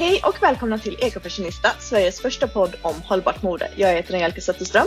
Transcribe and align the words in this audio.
Hej 0.00 0.22
och 0.24 0.42
välkomna 0.42 0.78
till 0.78 0.96
Ekofashionista, 1.00 1.68
Sveriges 1.78 2.20
första 2.20 2.48
podd 2.48 2.76
om 2.82 3.02
hållbart 3.02 3.42
mode. 3.42 3.70
Jag 3.76 3.94
heter 3.94 4.14
Angelica 4.14 4.40
Zetterström. 4.40 4.86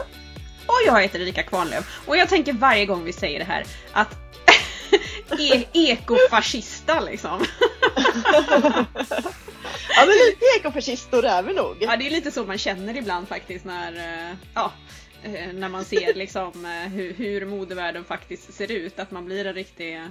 Och 0.66 0.80
jag 0.86 1.02
heter 1.02 1.20
Erika 1.20 1.44
Kvarnlöf. 1.44 2.02
Och 2.08 2.18
jag 2.18 2.30
tänker 2.30 2.54
varje 2.54 2.86
gång 2.86 3.04
vi 3.04 3.14
säger 3.14 3.40
det 3.40 3.46
här 3.46 3.66
att 3.92 4.16
e 5.40 5.66
ekofascista 5.74 7.00
liksom. 7.00 7.40
ja 9.90 10.06
men 10.06 10.16
lite 10.28 10.46
ekofascistor 10.60 11.26
är 11.26 11.44
vi 11.44 11.54
nog. 11.54 11.78
Ja 11.80 11.98
det 11.98 12.08
är 12.08 12.12
lite 12.12 12.32
så 12.32 12.46
man 12.46 12.58
känner 12.58 12.98
ibland 12.98 13.28
faktiskt 13.28 13.66
när, 13.66 13.94
eh, 13.94 14.36
ja, 14.54 14.72
eh, 15.24 15.54
när 15.54 15.70
man 15.70 15.86
ser 15.86 16.14
liksom 16.16 16.66
eh, 16.66 16.92
hur, 16.92 17.14
hur 17.14 17.46
modevärlden 17.46 18.04
faktiskt 18.04 18.54
ser 18.54 18.72
ut. 18.72 19.00
Att 19.00 19.12
man 19.12 19.26
blir 19.26 19.46
en 19.46 19.54
riktig, 19.54 20.02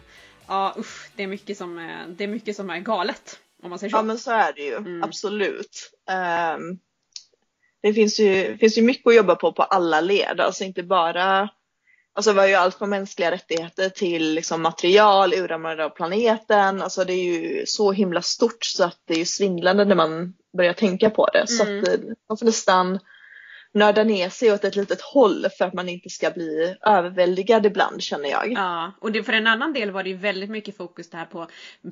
ja 0.46 0.74
usch, 0.78 1.10
det 1.16 1.22
är 1.22 1.26
mycket 1.26 1.58
som 1.58 1.76
det 2.08 2.24
är, 2.24 2.28
mycket 2.28 2.56
som 2.56 2.70
är 2.70 2.78
galet. 2.78 3.38
Om 3.62 3.70
man 3.70 3.78
säger 3.78 3.90
så. 3.90 3.96
Ja 3.96 4.02
men 4.02 4.18
så 4.18 4.30
är 4.30 4.52
det 4.52 4.62
ju, 4.62 4.76
mm. 4.76 5.02
absolut. 5.02 5.92
Um, 6.56 6.78
det 7.82 7.94
finns 7.94 8.20
ju, 8.20 8.58
finns 8.58 8.78
ju 8.78 8.82
mycket 8.82 9.06
att 9.06 9.16
jobba 9.16 9.34
på 9.34 9.52
på 9.52 9.62
alla 9.62 10.00
led, 10.00 10.40
alltså 10.40 10.64
inte 10.64 10.82
bara 10.82 11.48
Alltså 12.14 12.32
vi 12.32 12.38
har 12.38 12.46
ju 12.46 12.54
allt 12.54 12.78
från 12.78 12.90
mänskliga 12.90 13.30
rättigheter 13.30 13.88
till 13.88 14.34
liksom 14.34 14.62
material, 14.62 15.34
uranvärde 15.34 15.84
av 15.84 15.90
planeten. 15.90 16.82
Alltså 16.82 17.04
det 17.04 17.12
är 17.12 17.24
ju 17.24 17.66
så 17.66 17.92
himla 17.92 18.22
stort 18.22 18.64
så 18.64 18.84
att 18.84 18.98
det 19.04 19.20
är 19.20 19.24
svindlande 19.24 19.84
när 19.84 19.94
man 19.94 20.34
börjar 20.56 20.72
tänka 20.72 21.10
på 21.10 21.26
det. 21.26 21.38
Mm. 21.38 21.46
Så 21.46 21.62
att 21.62 21.68
mm. 21.68 21.84
Eh, 21.84 22.14
man 22.28 22.38
får 22.38 22.46
nästan 22.46 22.98
nörda 23.72 24.04
ner 24.04 24.28
sig 24.28 24.52
åt 24.52 24.64
ett 24.64 24.76
litet 24.76 25.00
håll 25.00 25.46
för 25.58 25.64
att 25.64 25.74
man 25.74 25.88
inte 25.88 26.10
ska 26.10 26.30
bli 26.30 26.76
överväldigad 26.86 27.66
ibland 27.66 28.02
känner 28.02 28.30
jag. 28.30 28.52
Ja, 28.52 28.92
och 29.00 29.12
det, 29.12 29.22
för 29.22 29.32
en 29.32 29.46
annan 29.46 29.72
del 29.72 29.90
var 29.90 30.02
det 30.02 30.08
ju 30.08 30.16
väldigt 30.16 30.50
mycket 30.50 30.76
fokus 30.76 31.10
det 31.10 31.16
här 31.16 31.26
på, 31.26 31.46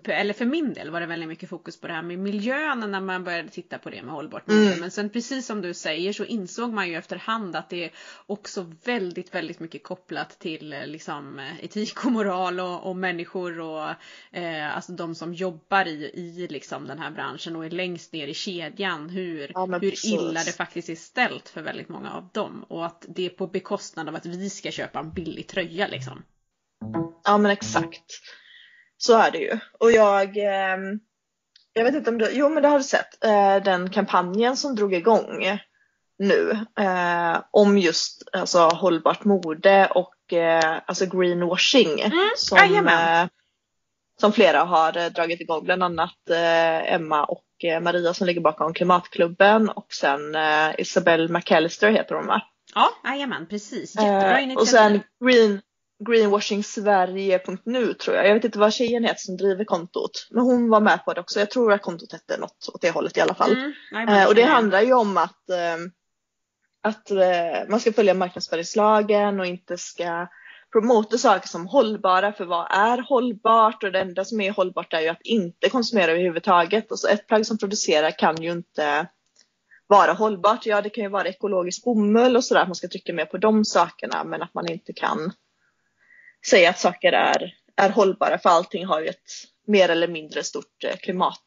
eller 0.04 0.34
för 0.34 0.44
min 0.44 0.72
del 0.72 0.90
var 0.90 1.00
det 1.00 1.06
väldigt 1.06 1.28
mycket 1.28 1.48
fokus 1.48 1.80
på 1.80 1.86
det 1.86 1.92
här 1.92 2.02
med 2.02 2.18
miljön 2.18 2.90
när 2.90 3.00
man 3.00 3.24
började 3.24 3.48
titta 3.48 3.78
på 3.78 3.90
det 3.90 4.02
med 4.02 4.14
hållbart. 4.14 4.48
Mm. 4.48 4.80
Men 4.80 4.90
sen 4.90 5.10
precis 5.10 5.46
som 5.46 5.62
du 5.62 5.74
säger 5.74 6.12
så 6.12 6.24
insåg 6.24 6.72
man 6.72 6.88
ju 6.88 6.94
efterhand 6.94 7.56
att 7.56 7.68
det 7.68 7.84
är 7.84 7.90
också 8.26 8.72
väldigt, 8.84 9.34
väldigt 9.34 9.60
mycket 9.60 9.82
kopplat 9.82 10.38
till 10.38 10.72
eh, 10.72 10.86
liksom 10.86 11.38
eh, 11.38 11.64
etik 11.64 12.04
och 12.04 12.12
moral 12.12 12.60
och, 12.60 12.86
och 12.86 12.96
människor 12.96 13.60
och 13.60 13.90
eh, 14.32 14.76
alltså 14.76 14.92
de 14.92 15.14
som 15.14 15.34
jobbar 15.34 15.88
i, 15.88 16.10
i 16.14 16.46
liksom 16.50 16.86
den 16.86 16.98
här 16.98 17.10
branschen 17.10 17.56
och 17.56 17.66
är 17.66 17.70
längst 17.70 18.12
ner 18.12 18.28
i 18.28 18.34
kedjan 18.34 19.08
hur, 19.08 19.50
ja, 19.54 19.66
hur 19.66 20.06
illa 20.06 20.40
det 20.44 20.56
faktiskt 20.56 20.88
är 20.88 20.94
ställt 20.94 21.48
för 21.48 21.62
väldigt 21.70 21.88
många 21.88 22.12
av 22.12 22.28
dem 22.32 22.64
och 22.68 22.86
att 22.86 23.04
det 23.08 23.26
är 23.26 23.30
på 23.30 23.46
bekostnad 23.46 24.08
av 24.08 24.14
att 24.14 24.26
vi 24.26 24.50
ska 24.50 24.70
köpa 24.70 24.98
en 24.98 25.12
billig 25.12 25.48
tröja 25.48 25.86
liksom. 25.86 26.22
Ja 27.24 27.38
men 27.38 27.50
exakt. 27.50 28.04
Så 28.96 29.18
är 29.18 29.30
det 29.30 29.38
ju. 29.38 29.58
Och 29.78 29.92
jag, 29.92 30.36
eh, 30.36 30.78
jag 31.72 31.84
vet 31.84 31.94
inte 31.94 32.10
om 32.10 32.18
du, 32.18 32.30
jo 32.32 32.48
men 32.48 32.62
det 32.62 32.68
har 32.68 32.78
du 32.78 32.84
sett, 32.84 33.24
eh, 33.24 33.56
den 33.64 33.90
kampanjen 33.90 34.56
som 34.56 34.74
drog 34.74 34.94
igång 34.94 35.60
nu 36.18 36.50
eh, 36.78 37.42
om 37.50 37.78
just 37.78 38.22
alltså, 38.32 38.58
hållbart 38.58 39.24
mode 39.24 39.86
och 39.94 40.32
eh, 40.32 40.80
alltså 40.86 41.06
greenwashing. 41.06 42.00
Mm, 42.00 42.30
som, 42.36 42.88
eh, 42.88 43.26
som 44.20 44.32
flera 44.32 44.60
har 44.60 44.96
eh, 44.96 45.06
dragit 45.06 45.40
igång, 45.40 45.64
bland 45.64 45.82
annat 45.82 46.30
eh, 46.30 46.92
Emma 46.92 47.24
och 47.24 47.44
Eh, 47.64 47.80
Maria 47.80 48.14
som 48.14 48.26
ligger 48.26 48.40
bakom 48.40 48.74
Klimatklubben 48.74 49.68
och 49.68 49.92
sen 49.92 50.34
eh, 50.34 50.70
Isabelle 50.78 51.28
McAllister 51.28 51.90
heter 51.90 52.14
hon 52.14 52.26
va? 52.26 52.42
Ja, 52.74 52.90
jajamän 53.04 53.46
precis. 53.46 53.94
Jättebra 53.94 54.40
initiativ. 54.40 54.56
Eh, 54.56 54.60
och 54.60 54.68
sen 54.68 55.02
Green, 55.24 55.60
greenwashingsverige.nu 56.04 57.94
tror 57.94 58.16
jag. 58.16 58.28
Jag 58.28 58.34
vet 58.34 58.44
inte 58.44 58.58
vad 58.58 58.72
tjejen 58.72 59.04
heter 59.04 59.20
som 59.20 59.36
driver 59.36 59.64
kontot. 59.64 60.28
Men 60.30 60.44
hon 60.44 60.68
var 60.68 60.80
med 60.80 61.04
på 61.04 61.12
det 61.12 61.20
också. 61.20 61.38
Jag 61.38 61.50
tror 61.50 61.72
att 61.72 61.82
kontot 61.82 62.12
hette 62.12 62.36
något 62.36 62.68
åt 62.74 62.80
det 62.80 62.90
hållet 62.90 63.16
i 63.16 63.20
alla 63.20 63.34
fall. 63.34 63.72
Mm, 63.92 64.08
eh, 64.08 64.28
och 64.28 64.34
det 64.34 64.42
handlar 64.42 64.80
ju 64.80 64.92
om 64.92 65.16
att, 65.16 65.50
eh, 65.50 65.76
att 66.82 67.10
eh, 67.10 67.68
man 67.68 67.80
ska 67.80 67.92
följa 67.92 68.14
marknadsföringslagen 68.14 69.40
och 69.40 69.46
inte 69.46 69.78
ska 69.78 70.26
promota 70.72 71.18
saker 71.18 71.48
som 71.48 71.66
hållbara 71.66 72.32
för 72.32 72.44
vad 72.44 72.66
är 72.70 72.98
hållbart 72.98 73.82
och 73.82 73.92
det 73.92 74.00
enda 74.00 74.24
som 74.24 74.40
är 74.40 74.50
hållbart 74.50 74.92
är 74.92 75.00
ju 75.00 75.08
att 75.08 75.22
inte 75.22 75.68
konsumera 75.68 76.10
överhuvudtaget. 76.10 76.90
Och 76.90 76.98
så 76.98 77.08
ett 77.08 77.26
plagg 77.26 77.46
som 77.46 77.58
producerar 77.58 78.10
kan 78.10 78.42
ju 78.42 78.52
inte 78.52 79.06
vara 79.86 80.12
hållbart. 80.12 80.66
Ja, 80.66 80.82
det 80.82 80.90
kan 80.90 81.04
ju 81.04 81.10
vara 81.10 81.28
ekologisk 81.28 81.84
bomull 81.84 82.36
och 82.36 82.44
sådär, 82.44 82.66
man 82.66 82.74
ska 82.74 82.88
trycka 82.88 83.12
mer 83.12 83.26
på 83.26 83.38
de 83.38 83.64
sakerna, 83.64 84.24
men 84.24 84.42
att 84.42 84.54
man 84.54 84.70
inte 84.70 84.92
kan 84.92 85.32
säga 86.46 86.70
att 86.70 86.78
saker 86.78 87.12
är, 87.12 87.54
är 87.76 87.90
hållbara 87.90 88.38
för 88.38 88.48
allting 88.48 88.86
har 88.86 89.00
ju 89.00 89.06
ett 89.06 89.30
mer 89.66 89.88
eller 89.88 90.08
mindre 90.08 90.44
stort 90.44 90.84
eh, 90.84 90.96
klimat 90.96 91.44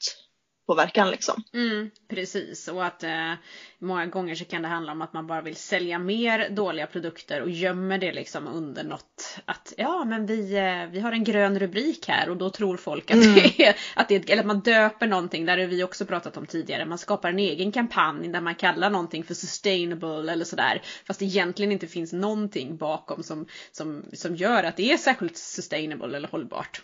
påverkan 0.67 1.11
liksom. 1.11 1.43
Mm, 1.53 1.89
precis 2.09 2.67
och 2.67 2.85
att 2.85 3.03
eh, 3.03 3.33
många 3.79 4.05
gånger 4.05 4.35
så 4.35 4.45
kan 4.45 4.61
det 4.61 4.67
handla 4.67 4.91
om 4.91 5.01
att 5.01 5.13
man 5.13 5.27
bara 5.27 5.41
vill 5.41 5.55
sälja 5.55 5.99
mer 5.99 6.49
dåliga 6.49 6.87
produkter 6.87 7.41
och 7.41 7.49
gömmer 7.49 7.97
det 7.97 8.13
liksom 8.13 8.47
under 8.47 8.83
något 8.83 9.37
att 9.45 9.73
ja 9.77 10.05
men 10.05 10.25
vi, 10.25 10.55
eh, 10.55 10.91
vi 10.91 10.99
har 10.99 11.11
en 11.11 11.23
grön 11.23 11.59
rubrik 11.59 12.07
här 12.07 12.29
och 12.29 12.37
då 12.37 12.49
tror 12.49 12.77
folk 12.77 13.11
att 13.11 13.17
mm. 13.17 13.33
det 13.33 13.65
är, 13.65 13.75
att 13.95 14.07
det 14.07 14.15
är, 14.15 14.31
eller 14.31 14.41
att 14.41 14.47
man 14.47 14.59
döper 14.59 15.07
någonting, 15.07 15.45
där 15.45 15.57
har 15.57 15.65
vi 15.65 15.83
också 15.83 16.05
pratat 16.05 16.37
om 16.37 16.45
tidigare, 16.45 16.85
man 16.85 16.97
skapar 16.97 17.29
en 17.29 17.39
egen 17.39 17.71
kampanj 17.71 18.27
där 18.27 18.41
man 18.41 18.55
kallar 18.55 18.89
någonting 18.89 19.23
för 19.23 19.33
sustainable 19.33 20.31
eller 20.31 20.45
sådär 20.45 20.81
fast 21.07 21.19
det 21.19 21.25
egentligen 21.25 21.71
inte 21.71 21.87
finns 21.87 22.13
någonting 22.13 22.77
bakom 22.77 23.23
som, 23.23 23.47
som, 23.71 24.05
som 24.13 24.35
gör 24.35 24.63
att 24.63 24.77
det 24.77 24.91
är 24.91 24.97
särskilt 24.97 25.37
sustainable 25.37 26.17
eller 26.17 26.27
hållbart. 26.27 26.81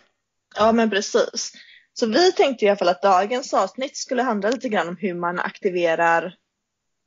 Ja 0.56 0.72
men 0.72 0.90
precis. 0.90 1.52
Så 1.92 2.06
vi 2.06 2.32
tänkte 2.32 2.64
i 2.64 2.68
alla 2.68 2.76
fall 2.76 2.88
att 2.88 3.02
dagens 3.02 3.54
avsnitt 3.54 3.96
skulle 3.96 4.22
handla 4.22 4.50
lite 4.50 4.68
grann 4.68 4.88
om 4.88 4.96
hur 4.96 5.14
man 5.14 5.38
aktiverar 5.38 6.34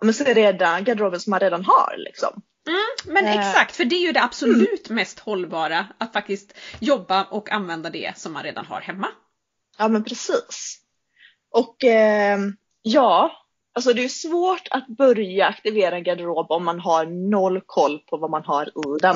men 0.03 0.13
så 0.13 0.23
redan 0.23 0.83
garderoben 0.83 1.19
som 1.19 1.31
man 1.31 1.39
redan 1.39 1.65
har 1.65 1.95
liksom. 1.97 2.41
Mm, 2.67 3.15
men 3.15 3.25
eh. 3.25 3.39
exakt, 3.39 3.75
för 3.75 3.85
det 3.85 3.95
är 3.95 4.05
ju 4.05 4.11
det 4.11 4.23
absolut 4.23 4.89
mm. 4.89 4.95
mest 4.95 5.19
hållbara 5.19 5.87
att 5.97 6.13
faktiskt 6.13 6.53
jobba 6.79 7.23
och 7.23 7.51
använda 7.51 7.89
det 7.89 8.17
som 8.17 8.33
man 8.33 8.43
redan 8.43 8.65
har 8.65 8.81
hemma. 8.81 9.07
Ja 9.77 9.87
men 9.87 10.03
precis. 10.03 10.79
Och 11.51 11.83
eh, 11.83 12.39
ja, 12.81 13.31
alltså 13.73 13.93
det 13.93 14.03
är 14.03 14.09
svårt 14.09 14.67
att 14.71 14.87
börja 14.87 15.47
aktivera 15.47 15.95
en 15.95 16.03
garderob 16.03 16.51
om 16.51 16.65
man 16.65 16.79
har 16.79 17.05
noll 17.29 17.61
koll 17.65 17.99
på 17.99 18.17
vad 18.17 18.31
man 18.31 18.43
har 18.43 18.65
i 18.67 18.99
den. 19.01 19.15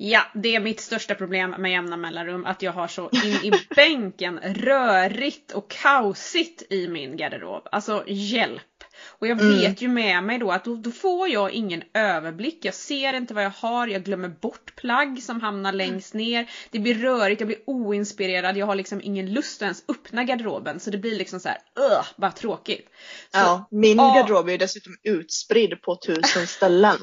Ja, 0.00 0.22
det 0.34 0.54
är 0.54 0.60
mitt 0.60 0.80
största 0.80 1.14
problem 1.14 1.50
med 1.58 1.70
jämna 1.70 1.96
mellanrum. 1.96 2.46
Att 2.46 2.62
jag 2.62 2.72
har 2.72 2.88
så 2.88 3.10
in 3.10 3.32
i 3.32 3.52
bänken 3.76 4.40
rörigt 4.40 5.52
och 5.52 5.70
kaosigt 5.70 6.72
i 6.72 6.88
min 6.88 7.16
garderob. 7.16 7.68
Alltså 7.72 8.04
hjälp! 8.06 8.62
Och 9.06 9.26
jag 9.26 9.40
mm. 9.40 9.58
vet 9.58 9.82
ju 9.82 9.88
med 9.88 10.24
mig 10.24 10.38
då 10.38 10.50
att 10.50 10.64
då, 10.64 10.76
då, 10.76 10.90
får 10.90 11.28
jag 11.28 11.50
ingen 11.50 11.82
överblick. 11.94 12.64
Jag 12.64 12.74
ser 12.74 13.14
inte 13.14 13.34
vad 13.34 13.44
jag 13.44 13.50
har, 13.50 13.86
jag 13.86 14.04
glömmer 14.04 14.28
bort 14.28 14.76
plagg 14.76 15.22
som 15.22 15.40
hamnar 15.40 15.72
längst 15.72 16.14
ner. 16.14 16.50
Det 16.70 16.78
blir 16.78 16.94
rörigt, 16.94 17.40
jag 17.40 17.48
blir 17.48 17.60
oinspirerad, 17.66 18.56
jag 18.56 18.66
har 18.66 18.74
liksom 18.74 19.00
ingen 19.04 19.32
lust 19.32 19.62
att 19.62 19.66
ens 19.66 19.84
öppna 19.88 20.24
garderoben. 20.24 20.80
Så 20.80 20.90
det 20.90 20.98
blir 20.98 21.18
liksom 21.18 21.40
så 21.40 21.48
här, 21.48 21.58
uh, 21.58 22.04
bara 22.16 22.32
tråkigt. 22.32 22.88
Så, 23.32 23.38
ja, 23.38 23.68
min 23.70 23.96
garderob 23.96 24.48
är 24.48 24.52
ju 24.52 24.58
dessutom 24.58 24.92
utspridd 25.02 25.82
på 25.82 25.96
tusen 25.96 26.46
ställen. 26.46 26.98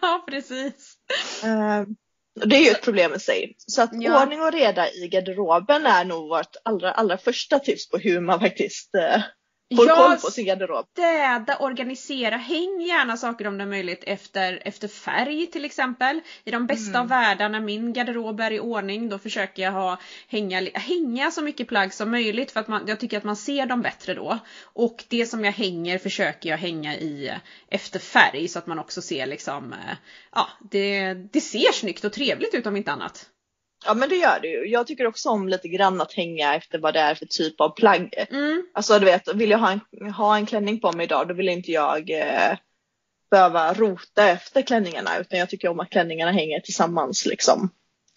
ja, 0.00 0.24
precis. 0.28 0.96
Uh, 1.44 1.94
det 2.44 2.56
är 2.56 2.64
ju 2.64 2.70
ett 2.70 2.82
problem 2.82 3.14
i 3.14 3.18
sig. 3.18 3.54
Så 3.66 3.82
att 3.82 3.90
ja. 3.92 4.22
ordning 4.22 4.42
och 4.42 4.52
reda 4.52 4.90
i 4.90 5.08
garderoben 5.08 5.86
är 5.86 6.04
nog 6.04 6.28
vårt 6.28 6.56
allra, 6.62 6.92
allra 6.92 7.18
första 7.18 7.58
tips 7.58 7.90
på 7.90 7.98
hur 7.98 8.20
man 8.20 8.40
faktiskt 8.40 8.94
uh, 8.94 9.22
får 9.76 9.96
koll 9.96 10.16
på 10.16 10.30
sin 10.30 10.46
garderob. 10.46 10.86
Städa, 10.92 11.58
organisera, 11.58 12.36
häng 12.36 12.80
gärna 12.80 13.16
saker 13.16 13.46
om 13.46 13.58
det 13.58 13.64
är 13.64 13.68
möjligt 13.68 14.04
efter, 14.06 14.62
efter 14.64 14.88
färg 14.88 15.46
till 15.46 15.64
exempel. 15.64 16.20
I 16.44 16.50
de 16.50 16.66
bästa 16.66 16.98
mm. 16.98 17.02
av 17.02 17.50
när 17.50 17.60
min 17.60 17.92
garderob 17.92 18.40
är 18.40 18.50
i 18.50 18.60
ordning 18.60 19.08
då 19.08 19.18
försöker 19.18 19.62
jag 19.62 19.72
ha, 19.72 19.98
hänga, 20.28 20.70
hänga 20.74 21.30
så 21.30 21.42
mycket 21.42 21.68
plagg 21.68 21.94
som 21.94 22.10
möjligt 22.10 22.50
för 22.50 22.60
att 22.60 22.68
man, 22.68 22.84
jag 22.86 23.00
tycker 23.00 23.18
att 23.18 23.24
man 23.24 23.36
ser 23.36 23.66
dem 23.66 23.82
bättre 23.82 24.14
då. 24.14 24.38
Och 24.62 25.04
det 25.08 25.26
som 25.26 25.44
jag 25.44 25.52
hänger 25.52 25.98
försöker 25.98 26.50
jag 26.50 26.58
hänga 26.58 26.96
i 26.96 27.34
efter 27.68 27.98
färg 27.98 28.48
så 28.48 28.58
att 28.58 28.66
man 28.66 28.78
också 28.78 29.02
ser 29.02 29.26
liksom, 29.26 29.72
eh, 29.72 29.96
ja 30.32 30.48
det, 30.70 31.14
det 31.14 31.40
ser 31.40 31.72
snyggt 31.72 32.04
och 32.04 32.12
trevligt 32.12 32.54
ut 32.54 32.66
om 32.66 32.76
inte 32.76 32.92
annat. 32.92 33.28
Ja 33.86 33.94
men 33.94 34.08
det 34.08 34.16
gör 34.16 34.38
det 34.42 34.48
ju. 34.48 34.66
Jag 34.66 34.86
tycker 34.86 35.06
också 35.06 35.28
om 35.28 35.48
lite 35.48 35.68
grann 35.68 36.00
att 36.00 36.12
hänga 36.12 36.54
efter 36.54 36.78
vad 36.78 36.94
det 36.94 37.00
är 37.00 37.14
för 37.14 37.26
typ 37.26 37.60
av 37.60 37.74
plagg. 37.74 38.14
Mm. 38.30 38.66
Alltså 38.74 38.98
du 38.98 39.04
vet, 39.04 39.34
vill 39.34 39.50
jag 39.50 39.58
ha 39.58 39.70
en, 39.72 40.10
ha 40.10 40.36
en 40.36 40.46
klänning 40.46 40.80
på 40.80 40.92
mig 40.92 41.04
idag 41.04 41.28
då 41.28 41.34
vill 41.34 41.48
inte 41.48 41.72
jag 41.72 42.10
eh, 42.10 42.58
behöva 43.30 43.74
rota 43.74 44.28
efter 44.28 44.62
klänningarna 44.62 45.18
utan 45.18 45.38
jag 45.38 45.50
tycker 45.50 45.68
om 45.68 45.80
att 45.80 45.90
klänningarna 45.90 46.32
hänger 46.32 46.60
tillsammans 46.60 47.26
liksom. 47.26 47.70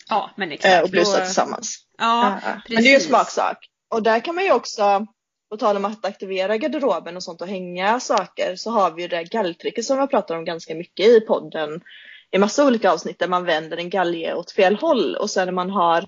Ja 0.10 0.31
men 0.38 0.52
exakt. 0.52 0.75
Eh, 0.75 0.81
och 0.81 0.90
blusar 0.90 1.19
då... 1.19 1.25
tillsammans. 1.25 1.78
Ja, 1.98 2.40
ja, 2.46 2.52
precis. 2.52 2.69
Men 2.69 2.84
det 2.84 2.90
är 2.90 2.92
ju 2.92 2.96
en 2.96 3.02
smaksak. 3.02 3.58
Och 3.90 4.04
där 4.04 4.19
kan 4.19 4.36
man 4.36 4.44
ju 4.44 4.52
också, 4.52 5.08
på 5.50 5.58
tal 5.58 5.78
om 5.78 5.86
att 5.86 6.06
aktivera 6.06 6.58
garderoben 6.58 7.16
och 7.16 7.24
sånt 7.24 7.42
och 7.42 7.48
hänga 7.48 8.00
saker 8.00 8.56
så 8.56 8.72
har 8.72 8.92
vi 8.92 9.02
ju 9.02 9.08
det 9.08 9.24
galltricket 9.24 9.86
som 9.86 10.02
vi 10.02 10.08
pratar 10.08 10.38
om 10.38 10.46
ganska 10.46 10.75
mycket 10.75 11.06
i 11.06 11.19
podden 11.19 11.81
i 12.31 12.38
massa 12.38 12.68
olika 12.68 12.92
avsnitt 12.92 13.19
där 13.19 13.28
man 13.28 13.45
vänder 13.45 13.78
en 13.78 13.89
galge 13.89 14.33
åt 14.33 14.51
fel 14.51 14.75
håll 14.75 15.16
och 15.16 15.30
sen 15.30 15.45
när 15.45 15.54
man 15.54 15.69
har 15.69 16.06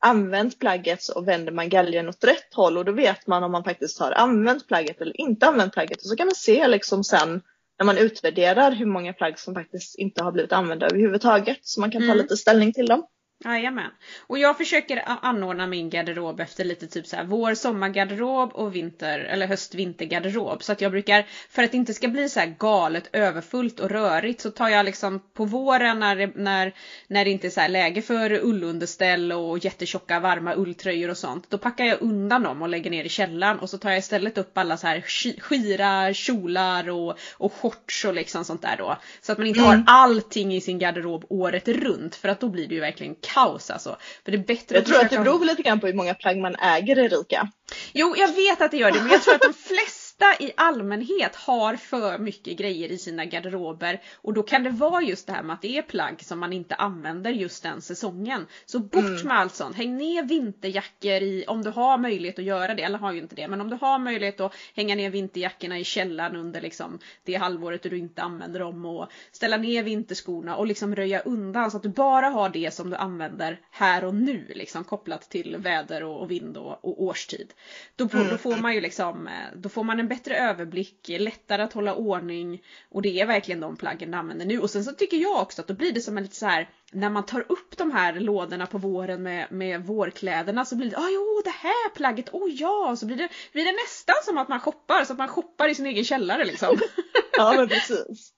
använt 0.00 0.58
plagget 0.58 1.08
och 1.08 1.28
vänder 1.28 1.52
man 1.52 1.68
galgen 1.68 2.08
åt 2.08 2.24
rätt 2.24 2.54
håll 2.54 2.78
och 2.78 2.84
då 2.84 2.92
vet 2.92 3.26
man 3.26 3.44
om 3.44 3.52
man 3.52 3.64
faktiskt 3.64 4.00
har 4.00 4.12
använt 4.12 4.68
plagget 4.68 5.00
eller 5.00 5.20
inte 5.20 5.46
använt 5.46 5.72
plagget 5.72 5.98
och 5.98 6.08
så 6.08 6.16
kan 6.16 6.26
man 6.26 6.34
se 6.34 6.68
liksom 6.68 7.04
sen 7.04 7.42
när 7.78 7.86
man 7.86 7.98
utvärderar 7.98 8.72
hur 8.72 8.86
många 8.86 9.12
plagg 9.12 9.38
som 9.38 9.54
faktiskt 9.54 9.98
inte 9.98 10.22
har 10.22 10.32
blivit 10.32 10.52
använda 10.52 10.86
överhuvudtaget 10.86 11.58
så 11.62 11.80
man 11.80 11.90
kan 11.90 12.00
ta 12.00 12.04
mm. 12.04 12.18
lite 12.18 12.36
ställning 12.36 12.72
till 12.72 12.86
dem. 12.86 13.06
Jajamän. 13.44 13.90
Och 14.26 14.38
jag 14.38 14.58
försöker 14.58 15.02
anordna 15.22 15.66
min 15.66 15.90
garderob 15.90 16.40
efter 16.40 16.64
lite 16.64 16.86
typ 16.86 17.06
så 17.06 17.16
här 17.16 17.24
vår 17.24 17.54
sommargarderob 17.54 18.52
och 18.52 18.74
vinter 18.74 19.18
eller 19.18 19.46
höst 19.46 19.74
vintergarderob. 19.74 20.62
Så 20.62 20.72
att 20.72 20.80
jag 20.80 20.92
brukar, 20.92 21.26
för 21.50 21.62
att 21.62 21.70
det 21.70 21.76
inte 21.76 21.94
ska 21.94 22.08
bli 22.08 22.28
så 22.28 22.40
här 22.40 22.54
galet 22.58 23.08
överfullt 23.12 23.80
och 23.80 23.90
rörigt 23.90 24.40
så 24.40 24.50
tar 24.50 24.68
jag 24.68 24.84
liksom 24.84 25.20
på 25.34 25.44
våren 25.44 26.00
när 26.00 26.16
det, 26.16 26.30
när, 26.34 26.74
när 27.06 27.24
det 27.24 27.30
inte 27.30 27.46
är 27.46 27.50
så 27.50 27.68
läge 27.68 28.02
för 28.02 28.32
ullunderställ 28.44 29.32
och 29.32 29.64
jättetjocka 29.64 30.20
varma 30.20 30.54
ulltröjor 30.54 31.10
och 31.10 31.18
sånt. 31.18 31.50
Då 31.50 31.58
packar 31.58 31.84
jag 31.84 32.02
undan 32.02 32.42
dem 32.42 32.62
och 32.62 32.68
lägger 32.68 32.90
ner 32.90 33.04
i 33.04 33.08
källaren 33.08 33.58
och 33.58 33.70
så 33.70 33.78
tar 33.78 33.90
jag 33.90 33.98
istället 33.98 34.38
upp 34.38 34.58
alla 34.58 34.76
så 34.76 34.86
här 34.86 35.00
skira 35.40 36.14
kjolar 36.14 36.88
och, 36.88 37.18
och 37.32 37.52
shorts 37.52 38.04
och 38.04 38.14
liksom 38.14 38.44
sånt 38.44 38.62
där 38.62 38.76
då. 38.76 38.96
Så 39.20 39.32
att 39.32 39.38
man 39.38 39.46
inte 39.46 39.60
mm. 39.60 39.70
har 39.70 39.84
allting 39.86 40.54
i 40.54 40.60
sin 40.60 40.78
garderob 40.78 41.24
året 41.28 41.68
runt 41.68 42.14
för 42.14 42.28
att 42.28 42.40
då 42.40 42.48
blir 42.48 42.68
det 42.68 42.74
ju 42.74 42.80
verkligen 42.80 43.14
kaos 43.34 43.70
alltså. 43.70 43.96
För 44.24 44.32
det 44.32 44.38
är 44.38 44.46
bättre 44.46 44.76
jag 44.76 44.86
tror 44.86 45.00
att 45.00 45.10
det 45.10 45.18
beror 45.18 45.44
lite 45.44 45.62
grann 45.62 45.80
på 45.80 45.86
hur 45.86 45.94
många 45.94 46.14
plagg 46.14 46.38
man 46.38 46.56
äger 46.56 46.98
Erika. 46.98 47.48
Jo, 47.92 48.14
jag 48.16 48.28
vet 48.32 48.60
att 48.60 48.70
det 48.70 48.76
gör 48.76 48.90
det, 48.90 49.00
men 49.00 49.10
jag 49.10 49.22
tror 49.22 49.34
att 49.34 49.42
de 49.42 49.54
flesta 49.66 49.99
flesta 50.20 50.44
i 50.44 50.52
allmänhet 50.56 51.36
har 51.36 51.76
för 51.76 52.18
mycket 52.18 52.58
grejer 52.58 52.88
i 52.88 52.98
sina 52.98 53.24
garderober 53.24 54.00
och 54.14 54.34
då 54.34 54.42
kan 54.42 54.62
det 54.62 54.70
vara 54.70 55.02
just 55.02 55.26
det 55.26 55.32
här 55.32 55.42
med 55.42 55.54
att 55.54 55.62
det 55.62 55.78
är 55.78 55.82
plagg 55.82 56.22
som 56.22 56.38
man 56.38 56.52
inte 56.52 56.74
använder 56.74 57.30
just 57.30 57.62
den 57.62 57.82
säsongen. 57.82 58.46
Så 58.66 58.78
bort 58.78 59.04
mm. 59.04 59.26
med 59.26 59.38
allt 59.38 59.54
sånt. 59.54 59.76
Häng 59.76 59.96
ner 59.96 60.22
vinterjackor 60.22 61.22
i, 61.22 61.44
om 61.48 61.62
du 61.62 61.70
har 61.70 61.98
möjlighet 61.98 62.38
att 62.38 62.44
göra 62.44 62.74
det, 62.74 62.82
eller 62.82 62.98
har 62.98 63.12
ju 63.12 63.18
inte 63.18 63.34
det, 63.34 63.48
men 63.48 63.60
om 63.60 63.70
du 63.70 63.78
har 63.80 63.98
möjlighet 63.98 64.40
att 64.40 64.54
hänga 64.74 64.94
ner 64.94 65.10
vinterjackorna 65.10 65.78
i 65.78 65.84
källaren 65.84 66.36
under 66.36 66.60
liksom 66.60 66.98
det 67.24 67.34
halvåret 67.34 67.82
du 67.82 67.98
inte 67.98 68.22
använder 68.22 68.60
dem 68.60 68.84
och 68.84 69.08
ställa 69.32 69.56
ner 69.56 69.82
vinterskorna 69.82 70.56
och 70.56 70.66
liksom 70.66 70.96
röja 70.96 71.20
undan 71.20 71.70
så 71.70 71.76
att 71.76 71.82
du 71.82 71.88
bara 71.88 72.28
har 72.28 72.48
det 72.48 72.74
som 72.74 72.90
du 72.90 72.96
använder 72.96 73.60
här 73.70 74.04
och 74.04 74.14
nu 74.14 74.52
liksom 74.54 74.84
kopplat 74.84 75.30
till 75.30 75.56
väder 75.56 76.02
och, 76.02 76.20
och 76.20 76.30
vind 76.30 76.56
och, 76.56 76.84
och 76.84 77.02
årstid. 77.02 77.52
Då, 77.96 78.08
mm. 78.12 78.28
då 78.28 78.36
får 78.36 78.56
man 78.56 78.74
ju 78.74 78.80
liksom, 78.80 79.26
eh, 79.26 79.32
då 79.56 79.68
får 79.68 79.84
man 79.84 80.00
en 80.00 80.08
bättre 80.10 80.36
överblick, 80.36 81.08
lättare 81.08 81.62
att 81.62 81.72
hålla 81.72 81.94
ordning 81.94 82.62
och 82.90 83.02
det 83.02 83.20
är 83.20 83.26
verkligen 83.26 83.60
de 83.60 83.76
plaggen 83.76 84.10
du 84.10 84.16
använder 84.16 84.46
nu. 84.46 84.58
Och 84.58 84.70
sen 84.70 84.84
så 84.84 84.92
tycker 84.92 85.16
jag 85.16 85.42
också 85.42 85.62
att 85.62 85.68
då 85.68 85.74
blir 85.74 85.92
det 85.92 86.00
som 86.00 86.16
en 86.16 86.22
lite 86.22 86.36
så 86.36 86.46
här 86.46 86.70
när 86.92 87.10
man 87.10 87.26
tar 87.26 87.44
upp 87.48 87.76
de 87.76 87.90
här 87.90 88.20
lådorna 88.20 88.66
på 88.66 88.78
våren 88.78 89.22
med, 89.22 89.52
med 89.52 89.86
vårkläderna 89.86 90.64
så 90.64 90.76
blir 90.76 90.90
det, 90.90 90.96
ah, 90.96 91.08
jo 91.10 91.42
det 91.44 91.50
här 91.50 91.94
plagget, 91.94 92.28
oh 92.32 92.50
ja, 92.50 92.96
så 92.96 93.06
blir 93.06 93.16
det, 93.16 93.28
blir 93.52 93.64
det 93.64 93.72
nästan 93.72 94.16
som 94.24 94.38
att 94.38 94.48
man 94.48 94.60
shoppar, 94.60 95.04
så 95.04 95.12
att 95.12 95.18
man 95.18 95.28
shoppar 95.28 95.68
i 95.68 95.74
sin 95.74 95.86
egen 95.86 96.04
källare 96.04 96.44
liksom. 96.44 96.78
ja 97.32 97.52
men 97.56 97.68
precis. 97.68 98.32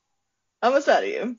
Ja 0.61 0.71
men 0.71 0.83
så 0.83 0.91
är 0.91 1.01
det 1.01 1.09
ju. 1.09 1.35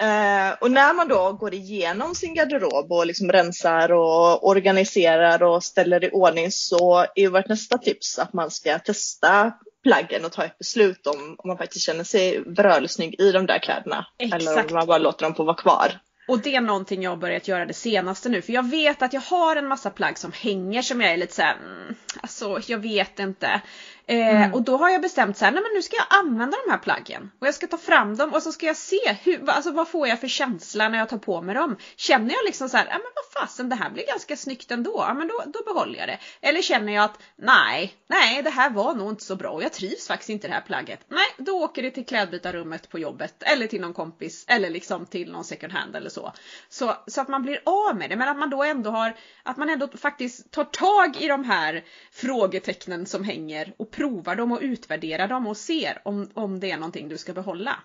Eh, 0.00 0.54
och 0.60 0.70
när 0.70 0.94
man 0.94 1.08
då 1.08 1.32
går 1.32 1.54
igenom 1.54 2.14
sin 2.14 2.34
garderob 2.34 2.92
och 2.92 3.06
liksom 3.06 3.32
rensar 3.32 3.92
och 3.92 4.48
organiserar 4.48 5.42
och 5.42 5.64
ställer 5.64 6.04
i 6.04 6.10
ordning 6.12 6.50
så 6.50 7.06
är 7.14 7.28
vårt 7.28 7.48
nästa 7.48 7.78
tips 7.78 8.18
att 8.18 8.32
man 8.32 8.50
ska 8.50 8.78
testa 8.78 9.52
plaggen 9.82 10.24
och 10.24 10.32
ta 10.32 10.44
ett 10.44 10.58
beslut 10.58 11.06
om, 11.06 11.36
om 11.38 11.48
man 11.48 11.58
faktiskt 11.58 11.84
känner 11.84 12.04
sig 12.04 12.40
brödsnygg 12.40 13.20
i 13.20 13.32
de 13.32 13.46
där 13.46 13.58
kläderna. 13.58 14.06
Exakt. 14.18 14.42
Eller 14.42 14.68
om 14.68 14.74
man 14.74 14.86
bara 14.86 14.98
låter 14.98 15.24
dem 15.24 15.34
få 15.34 15.44
vara 15.44 15.56
kvar. 15.56 16.00
Och 16.28 16.38
det 16.38 16.54
är 16.54 16.60
någonting 16.60 17.02
jag 17.02 17.10
har 17.10 17.16
börjat 17.16 17.48
göra 17.48 17.66
det 17.66 17.74
senaste 17.74 18.28
nu 18.28 18.42
för 18.42 18.52
jag 18.52 18.70
vet 18.70 19.02
att 19.02 19.12
jag 19.12 19.20
har 19.20 19.56
en 19.56 19.68
massa 19.68 19.90
plagg 19.90 20.18
som 20.18 20.32
hänger 20.32 20.82
som 20.82 21.00
jag 21.00 21.12
är 21.12 21.16
lite 21.16 21.34
såhär, 21.34 21.54
mm, 21.54 21.94
alltså 22.20 22.60
jag 22.66 22.78
vet 22.78 23.18
inte. 23.18 23.60
Eh, 24.08 24.42
mm. 24.42 24.54
Och 24.54 24.62
då 24.62 24.76
har 24.76 24.90
jag 24.90 25.02
bestämt 25.02 25.36
så 25.36 25.44
här, 25.44 25.52
nej 25.52 25.62
men 25.62 25.72
nu 25.74 25.82
ska 25.82 25.96
jag 25.96 26.18
använda 26.18 26.56
de 26.66 26.70
här 26.70 26.78
plaggen. 26.78 27.30
Och 27.38 27.46
jag 27.46 27.54
ska 27.54 27.66
ta 27.66 27.78
fram 27.78 28.16
dem 28.16 28.34
och 28.34 28.42
så 28.42 28.52
ska 28.52 28.66
jag 28.66 28.76
se 28.76 29.16
hur, 29.22 29.50
alltså 29.50 29.70
vad 29.70 29.88
får 29.88 30.08
jag 30.08 30.20
för 30.20 30.28
känsla 30.28 30.88
när 30.88 30.98
jag 30.98 31.08
tar 31.08 31.18
på 31.18 31.42
mig 31.42 31.54
dem. 31.54 31.76
Känner 31.96 32.34
jag 32.34 32.44
liksom 32.44 32.68
så 32.68 32.76
här, 32.76 32.86
ja 32.86 32.92
men 32.92 33.12
vad 33.14 33.42
fasen 33.42 33.68
det 33.68 33.76
här 33.76 33.90
blir 33.90 34.06
ganska 34.06 34.36
snyggt 34.36 34.70
ändå, 34.70 35.04
ja 35.08 35.14
men 35.14 35.28
då, 35.28 35.42
då 35.46 35.72
behåller 35.74 35.98
jag 35.98 36.08
det. 36.08 36.18
Eller 36.40 36.62
känner 36.62 36.92
jag 36.92 37.04
att 37.04 37.18
nej, 37.36 37.94
nej 38.06 38.42
det 38.42 38.50
här 38.50 38.70
var 38.70 38.94
nog 38.94 39.10
inte 39.10 39.24
så 39.24 39.36
bra 39.36 39.50
och 39.50 39.62
jag 39.62 39.72
trivs 39.72 40.08
faktiskt 40.08 40.30
inte 40.30 40.46
i 40.46 40.50
det 40.50 40.54
här 40.54 40.62
plagget. 40.62 41.00
Nej, 41.08 41.26
då 41.38 41.64
åker 41.64 41.82
det 41.82 41.90
till 41.90 42.06
klädbytarrummet 42.06 42.88
på 42.88 42.98
jobbet 42.98 43.42
eller 43.42 43.66
till 43.66 43.80
någon 43.80 43.94
kompis 43.94 44.44
eller 44.48 44.70
liksom 44.70 45.06
till 45.06 45.32
någon 45.32 45.44
second 45.44 45.72
hand 45.72 45.96
eller 45.96 46.10
så. 46.10 46.32
Så, 46.68 46.96
så 47.06 47.20
att 47.20 47.28
man 47.28 47.42
blir 47.42 47.60
av 47.64 47.96
med 47.96 48.10
det 48.10 48.16
men 48.16 48.28
att 48.28 48.38
man 48.38 48.50
då 48.50 48.62
ändå 48.62 48.90
har, 48.90 49.16
att 49.42 49.56
man 49.56 49.70
ändå 49.70 49.88
faktiskt 49.88 50.50
tar 50.50 50.64
tag 50.64 51.16
i 51.22 51.28
de 51.28 51.44
här 51.44 51.84
frågetecknen 52.12 53.06
som 53.06 53.24
hänger 53.24 53.74
och 53.76 53.95
provar 53.96 54.36
dem 54.36 54.52
och 54.52 54.60
utvärderar 54.60 55.28
dem 55.28 55.46
och 55.46 55.56
ser 55.56 56.02
om, 56.04 56.30
om 56.34 56.60
det 56.60 56.70
är 56.70 56.76
någonting 56.76 57.08
du 57.08 57.18
ska 57.18 57.32
behålla. 57.32 57.76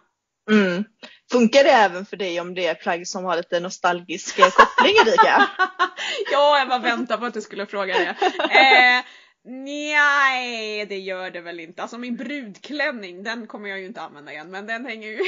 Mm. 0.51 0.83
Funkar 1.31 1.63
det 1.63 1.69
även 1.69 2.05
för 2.05 2.17
dig 2.17 2.41
om 2.41 2.53
det 2.53 2.67
är 2.67 2.75
plagg 2.75 3.07
som 3.07 3.25
har 3.25 3.37
lite 3.37 3.59
nostalgisk 3.59 4.35
koppling 4.35 4.95
Erika? 5.07 5.47
ja, 6.31 6.59
jag 6.59 6.67
bara 6.67 6.79
väntade 6.79 7.19
på 7.19 7.25
att 7.25 7.33
du 7.33 7.41
skulle 7.41 7.65
fråga 7.65 7.93
det. 7.93 8.15
Eh, 8.39 9.05
Nej, 9.43 10.85
det 10.85 10.97
gör 10.97 11.31
det 11.31 11.41
väl 11.41 11.59
inte. 11.59 11.81
Alltså 11.81 11.97
min 11.97 12.15
brudklänning, 12.15 13.23
den 13.23 13.47
kommer 13.47 13.69
jag 13.69 13.79
ju 13.79 13.85
inte 13.85 14.01
använda 14.01 14.31
igen, 14.31 14.51
men 14.51 14.67
den 14.67 14.85
hänger 14.85 15.07
ju 15.07 15.19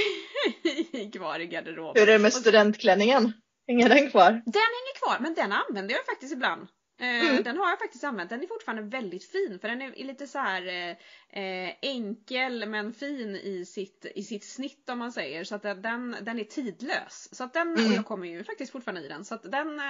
kvar 1.11 1.39
i 1.39 1.47
garderoben. 1.47 2.01
Hur 2.01 2.09
är 2.09 2.13
det 2.13 2.19
med 2.19 2.33
studentklänningen? 2.33 3.33
Hänger 3.67 3.89
den 3.89 4.11
kvar? 4.11 4.31
Den 4.31 4.61
hänger 4.75 4.99
kvar, 4.99 5.17
men 5.19 5.33
den 5.33 5.51
använder 5.51 5.95
jag 5.95 6.05
faktiskt 6.05 6.33
ibland. 6.33 6.67
Eh, 6.97 7.29
mm. 7.29 7.43
Den 7.43 7.57
har 7.57 7.69
jag 7.69 7.79
faktiskt 7.79 8.03
använt. 8.03 8.29
Den 8.29 8.43
är 8.43 8.47
fortfarande 8.47 8.97
väldigt 8.97 9.31
fin 9.31 9.59
för 9.59 9.67
den 9.67 9.81
är 9.81 10.03
lite 10.03 10.27
så 10.27 10.39
här 10.39 10.67
eh, 10.67 10.97
eh, 11.43 11.73
enkel 11.81 12.65
men 12.69 12.93
fin 12.93 13.35
i 13.35 13.65
sitt, 13.65 14.05
i 14.15 14.23
sitt 14.23 14.43
snitt 14.43 14.89
om 14.89 14.99
man 14.99 15.11
säger. 15.11 15.43
Så 15.43 15.55
att 15.55 15.61
den, 15.61 16.15
den 16.21 16.39
är 16.39 16.43
tidlös. 16.43 17.29
Så 17.31 17.43
att 17.43 17.53
den, 17.53 17.67
mm. 17.67 17.85
och 17.85 17.97
jag 17.97 18.05
kommer 18.05 18.27
ju 18.27 18.43
faktiskt 18.43 18.71
fortfarande 18.71 19.01
i 19.01 19.07
den. 19.07 19.25
Så 19.25 19.35
att 19.35 19.51
den, 19.51 19.81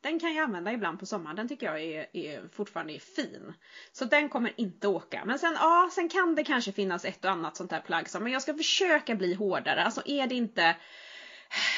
den 0.00 0.20
kan 0.20 0.34
jag 0.34 0.44
använda 0.44 0.72
ibland 0.72 1.00
på 1.00 1.06
sommaren. 1.06 1.36
Den 1.36 1.48
tycker 1.48 1.66
jag 1.66 1.82
är, 1.82 2.06
är 2.12 2.48
fortfarande 2.52 2.92
är 2.92 2.98
fin. 2.98 3.54
Så 3.92 4.04
den 4.04 4.28
kommer 4.28 4.52
inte 4.56 4.88
åka. 4.88 5.22
Men 5.24 5.38
sen, 5.38 5.52
ja, 5.54 5.90
sen 5.92 6.08
kan 6.08 6.34
det 6.34 6.44
kanske 6.44 6.72
finnas 6.72 7.04
ett 7.04 7.24
och 7.24 7.30
annat 7.30 7.56
sånt 7.56 7.70
där 7.70 7.80
plagg 7.80 8.08
som, 8.08 8.22
men 8.22 8.32
jag 8.32 8.42
ska 8.42 8.54
försöka 8.54 9.14
bli 9.14 9.34
hårdare. 9.34 9.84
Alltså 9.84 10.02
är 10.06 10.26
det 10.26 10.34
inte 10.34 10.76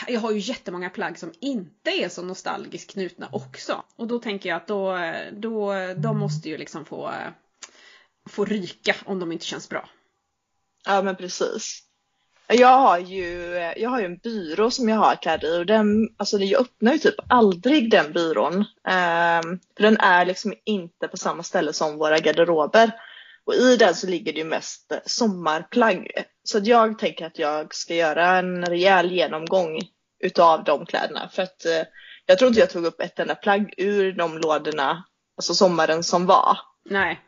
jag 0.06 0.20
har 0.20 0.30
ju 0.30 0.38
jättemånga 0.38 0.90
plagg 0.90 1.18
som 1.18 1.32
inte 1.40 1.90
är 1.90 2.08
så 2.08 2.22
nostalgiskt 2.22 2.92
knutna 2.92 3.28
också. 3.32 3.82
Och 3.96 4.06
då 4.06 4.18
tänker 4.18 4.48
jag 4.48 4.56
att 4.56 4.66
då, 4.66 4.98
då, 5.32 5.74
de 5.96 6.18
måste 6.18 6.48
ju 6.48 6.56
liksom 6.56 6.84
få, 6.84 7.12
få 8.28 8.44
ryka 8.44 8.94
om 9.04 9.18
de 9.20 9.32
inte 9.32 9.46
känns 9.46 9.68
bra. 9.68 9.88
Ja 10.84 11.02
men 11.02 11.16
precis. 11.16 11.82
Jag 12.46 12.78
har 12.78 12.98
ju, 12.98 13.54
jag 13.76 13.90
har 13.90 14.00
ju 14.00 14.06
en 14.06 14.16
byrå 14.16 14.70
som 14.70 14.88
jag 14.88 14.96
har 14.96 15.16
kläder 15.16 15.56
i 15.56 15.62
och 15.62 15.66
den, 15.66 16.08
alltså 16.16 16.38
jag 16.38 16.60
öppnar 16.60 16.92
ju 16.92 16.98
typ 16.98 17.14
aldrig 17.28 17.90
den 17.90 18.12
byrån. 18.12 18.54
Um, 18.54 19.60
för 19.76 19.82
den 19.82 19.96
är 19.96 20.24
liksom 20.24 20.54
inte 20.64 21.08
på 21.08 21.16
samma 21.16 21.42
ställe 21.42 21.72
som 21.72 21.98
våra 21.98 22.18
garderober. 22.18 22.92
Och 23.46 23.54
i 23.54 23.76
den 23.76 23.94
så 23.94 24.06
ligger 24.06 24.32
det 24.32 24.38
ju 24.38 24.44
mest 24.44 24.92
sommarplagg. 25.06 26.10
Så 26.42 26.60
jag 26.62 26.98
tänker 26.98 27.26
att 27.26 27.38
jag 27.38 27.74
ska 27.74 27.94
göra 27.94 28.38
en 28.38 28.66
rejäl 28.66 29.12
genomgång 29.12 29.80
utav 30.24 30.64
de 30.64 30.86
kläderna. 30.86 31.28
För 31.32 31.42
att 31.42 31.64
eh, 31.64 31.82
jag 32.26 32.38
tror 32.38 32.48
inte 32.48 32.60
jag 32.60 32.70
tog 32.70 32.84
upp 32.84 33.00
ett 33.00 33.18
enda 33.18 33.34
plagg 33.34 33.74
ur 33.76 34.12
de 34.12 34.38
lådorna, 34.38 35.04
alltså 35.36 35.54
sommaren 35.54 36.02
som 36.02 36.26
var. 36.26 36.58
Nej. 36.84 37.20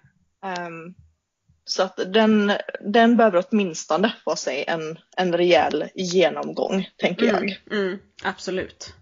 Um, 0.66 0.94
så 1.64 1.82
att 1.82 1.96
den, 1.96 2.52
den 2.80 3.16
behöver 3.16 3.44
åtminstone 3.48 4.14
få 4.24 4.36
sig 4.36 4.64
en, 4.68 4.98
en 5.16 5.32
rejäl 5.32 5.88
genomgång, 5.94 6.90
tänker 6.96 7.28
mm, 7.28 7.48
jag. 7.48 7.78
Mm, 7.78 7.98
absolut. 8.22 8.94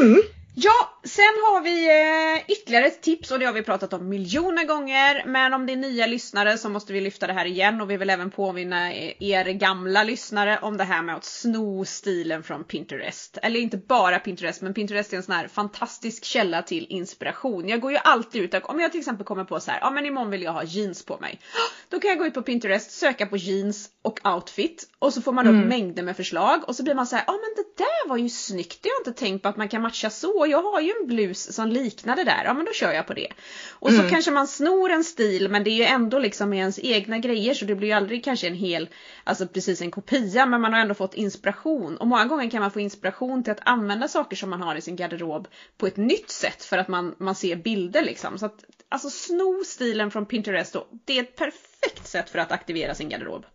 Mm. 0.00 0.22
Ja, 0.54 0.97
sen 1.08 1.24
har 1.24 1.60
vi 1.60 1.88
eh, 1.88 2.44
ytterligare 2.48 2.86
ett 2.86 3.02
tips 3.02 3.30
och 3.30 3.38
det 3.38 3.46
har 3.46 3.52
vi 3.52 3.62
pratat 3.62 3.92
om 3.92 4.08
miljoner 4.08 4.64
gånger. 4.64 5.22
Men 5.26 5.54
om 5.54 5.66
det 5.66 5.72
är 5.72 5.76
nya 5.76 6.06
lyssnare 6.06 6.58
så 6.58 6.68
måste 6.68 6.92
vi 6.92 7.00
lyfta 7.00 7.26
det 7.26 7.32
här 7.32 7.44
igen 7.44 7.80
och 7.80 7.90
vi 7.90 7.96
vill 7.96 8.10
även 8.10 8.30
påminna 8.30 8.94
er 8.94 9.44
gamla 9.44 10.02
lyssnare 10.02 10.58
om 10.62 10.76
det 10.76 10.84
här 10.84 11.02
med 11.02 11.16
att 11.16 11.24
sno 11.24 11.84
stilen 11.84 12.42
från 12.42 12.64
Pinterest. 12.64 13.38
Eller 13.42 13.60
inte 13.60 13.76
bara 13.76 14.18
Pinterest, 14.18 14.62
men 14.62 14.74
Pinterest 14.74 15.12
är 15.12 15.16
en 15.16 15.22
sån 15.22 15.34
här 15.34 15.48
fantastisk 15.48 16.24
källa 16.24 16.62
till 16.62 16.86
inspiration. 16.88 17.68
Jag 17.68 17.80
går 17.80 17.92
ju 17.92 17.98
alltid 17.98 18.42
ut, 18.42 18.54
om 18.54 18.80
jag 18.80 18.90
till 18.92 19.00
exempel 19.00 19.26
kommer 19.26 19.44
på 19.44 19.60
så 19.60 19.70
här, 19.70 19.78
ja 19.80 19.90
men 19.90 20.06
imorgon 20.06 20.30
vill 20.30 20.42
jag 20.42 20.52
ha 20.52 20.64
jeans 20.64 21.04
på 21.04 21.18
mig. 21.18 21.40
Då 21.88 22.00
kan 22.00 22.08
jag 22.08 22.18
gå 22.18 22.26
ut 22.26 22.34
på 22.34 22.42
Pinterest, 22.42 22.90
söka 22.90 23.26
på 23.26 23.36
jeans 23.36 23.90
och 24.02 24.26
outfit 24.26 24.88
och 24.98 25.14
så 25.14 25.22
får 25.22 25.32
man 25.32 25.46
upp 25.46 25.52
mm. 25.52 25.68
mängder 25.68 26.02
med 26.02 26.16
förslag 26.16 26.68
och 26.68 26.76
så 26.76 26.82
blir 26.82 26.94
man 26.94 27.06
så 27.06 27.16
här, 27.16 27.24
ja 27.26 27.32
men 27.32 27.64
det 27.64 27.84
där 27.84 28.08
var 28.08 28.16
ju 28.16 28.28
snyggt, 28.28 28.82
det 28.82 28.88
har 28.88 28.94
jag 28.94 29.10
inte 29.10 29.20
tänkt 29.20 29.42
på 29.42 29.48
att 29.48 29.56
man 29.56 29.68
kan 29.68 29.82
matcha 29.82 30.10
så 30.10 30.46
jag 30.48 30.62
har 30.62 30.80
ju 30.80 30.97
en 31.00 31.06
blus 31.06 31.54
som 31.54 31.68
liknar 31.68 32.16
det 32.16 32.24
där, 32.24 32.44
ja 32.44 32.54
men 32.54 32.64
då 32.64 32.72
kör 32.72 32.92
jag 32.92 33.06
på 33.06 33.14
det. 33.14 33.28
Och 33.70 33.90
så 33.90 33.98
mm. 33.98 34.10
kanske 34.10 34.30
man 34.30 34.46
snor 34.46 34.90
en 34.90 35.04
stil 35.04 35.48
men 35.48 35.64
det 35.64 35.70
är 35.70 35.76
ju 35.76 35.84
ändå 35.84 36.18
liksom 36.18 36.50
med 36.50 36.58
ens 36.58 36.78
egna 36.78 37.18
grejer 37.18 37.54
så 37.54 37.64
det 37.64 37.74
blir 37.74 37.88
ju 37.88 37.94
aldrig 37.94 38.24
kanske 38.24 38.46
en 38.46 38.54
hel, 38.54 38.88
alltså 39.24 39.46
precis 39.46 39.80
en 39.80 39.90
kopia 39.90 40.46
men 40.46 40.60
man 40.60 40.72
har 40.72 40.80
ändå 40.80 40.94
fått 40.94 41.14
inspiration. 41.14 41.96
Och 41.96 42.06
många 42.06 42.24
gånger 42.24 42.50
kan 42.50 42.60
man 42.60 42.70
få 42.70 42.80
inspiration 42.80 43.44
till 43.44 43.52
att 43.52 43.68
använda 43.68 44.08
saker 44.08 44.36
som 44.36 44.50
man 44.50 44.62
har 44.62 44.76
i 44.76 44.80
sin 44.80 44.96
garderob 44.96 45.48
på 45.78 45.86
ett 45.86 45.96
nytt 45.96 46.30
sätt 46.30 46.64
för 46.64 46.78
att 46.78 46.88
man, 46.88 47.14
man 47.18 47.34
ser 47.34 47.56
bilder 47.56 48.02
liksom. 48.02 48.38
Så 48.38 48.46
att, 48.46 48.64
alltså 48.88 49.10
sno 49.10 49.64
stilen 49.66 50.10
från 50.10 50.26
Pinterest 50.26 50.76
och 50.76 50.88
det 51.04 51.18
är 51.18 51.22
ett 51.22 51.36
perfekt 51.36 52.06
sätt 52.06 52.30
för 52.30 52.38
att 52.38 52.52
aktivera 52.52 52.94
sin 52.94 53.08
garderob. 53.08 53.46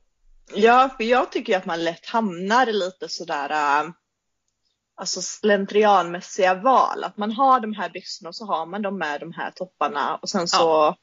Ja, 0.55 0.89
för 0.97 1.03
jag 1.03 1.31
tycker 1.31 1.57
att 1.57 1.65
man 1.65 1.83
lätt 1.83 2.05
hamnar 2.05 2.65
lite 2.65 3.09
sådär 3.09 3.49
äh, 3.49 3.89
alltså 4.95 5.21
slentrianmässiga 5.21 6.53
val. 6.53 7.03
Att 7.03 7.17
man 7.17 7.31
har 7.31 7.59
de 7.59 7.73
här 7.73 7.89
byxorna 7.89 8.29
och 8.29 8.35
så 8.35 8.45
har 8.45 8.65
man 8.65 8.81
dem 8.81 8.97
med 8.97 9.19
de 9.19 9.33
här 9.33 9.51
topparna 9.51 10.15
och 10.15 10.29
sen 10.29 10.47
så 10.47 10.57
ja. 10.57 10.97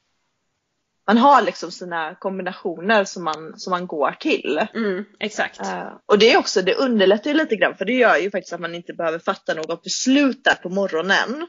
man 1.07 1.17
har 1.17 1.41
liksom 1.41 1.71
sina 1.71 2.15
kombinationer 2.15 3.03
som 3.03 3.23
man, 3.23 3.59
som 3.59 3.71
man 3.71 3.87
går 3.87 4.11
till. 4.11 4.67
Mm, 4.73 5.05
exakt. 5.19 5.61
Uh, 5.61 5.93
och 6.05 6.19
det 6.19 6.33
är 6.33 6.37
också, 6.37 6.61
det 6.61 6.75
underlättar 6.75 7.29
ju 7.29 7.37
lite 7.37 7.55
grann 7.55 7.75
för 7.75 7.85
det 7.85 7.93
gör 7.93 8.17
ju 8.17 8.31
faktiskt 8.31 8.53
att 8.53 8.61
man 8.61 8.75
inte 8.75 8.93
behöver 8.93 9.19
fatta 9.19 9.53
något 9.53 9.83
beslut 9.83 10.43
där 10.43 10.55
på 10.55 10.69
morgonen. 10.69 11.47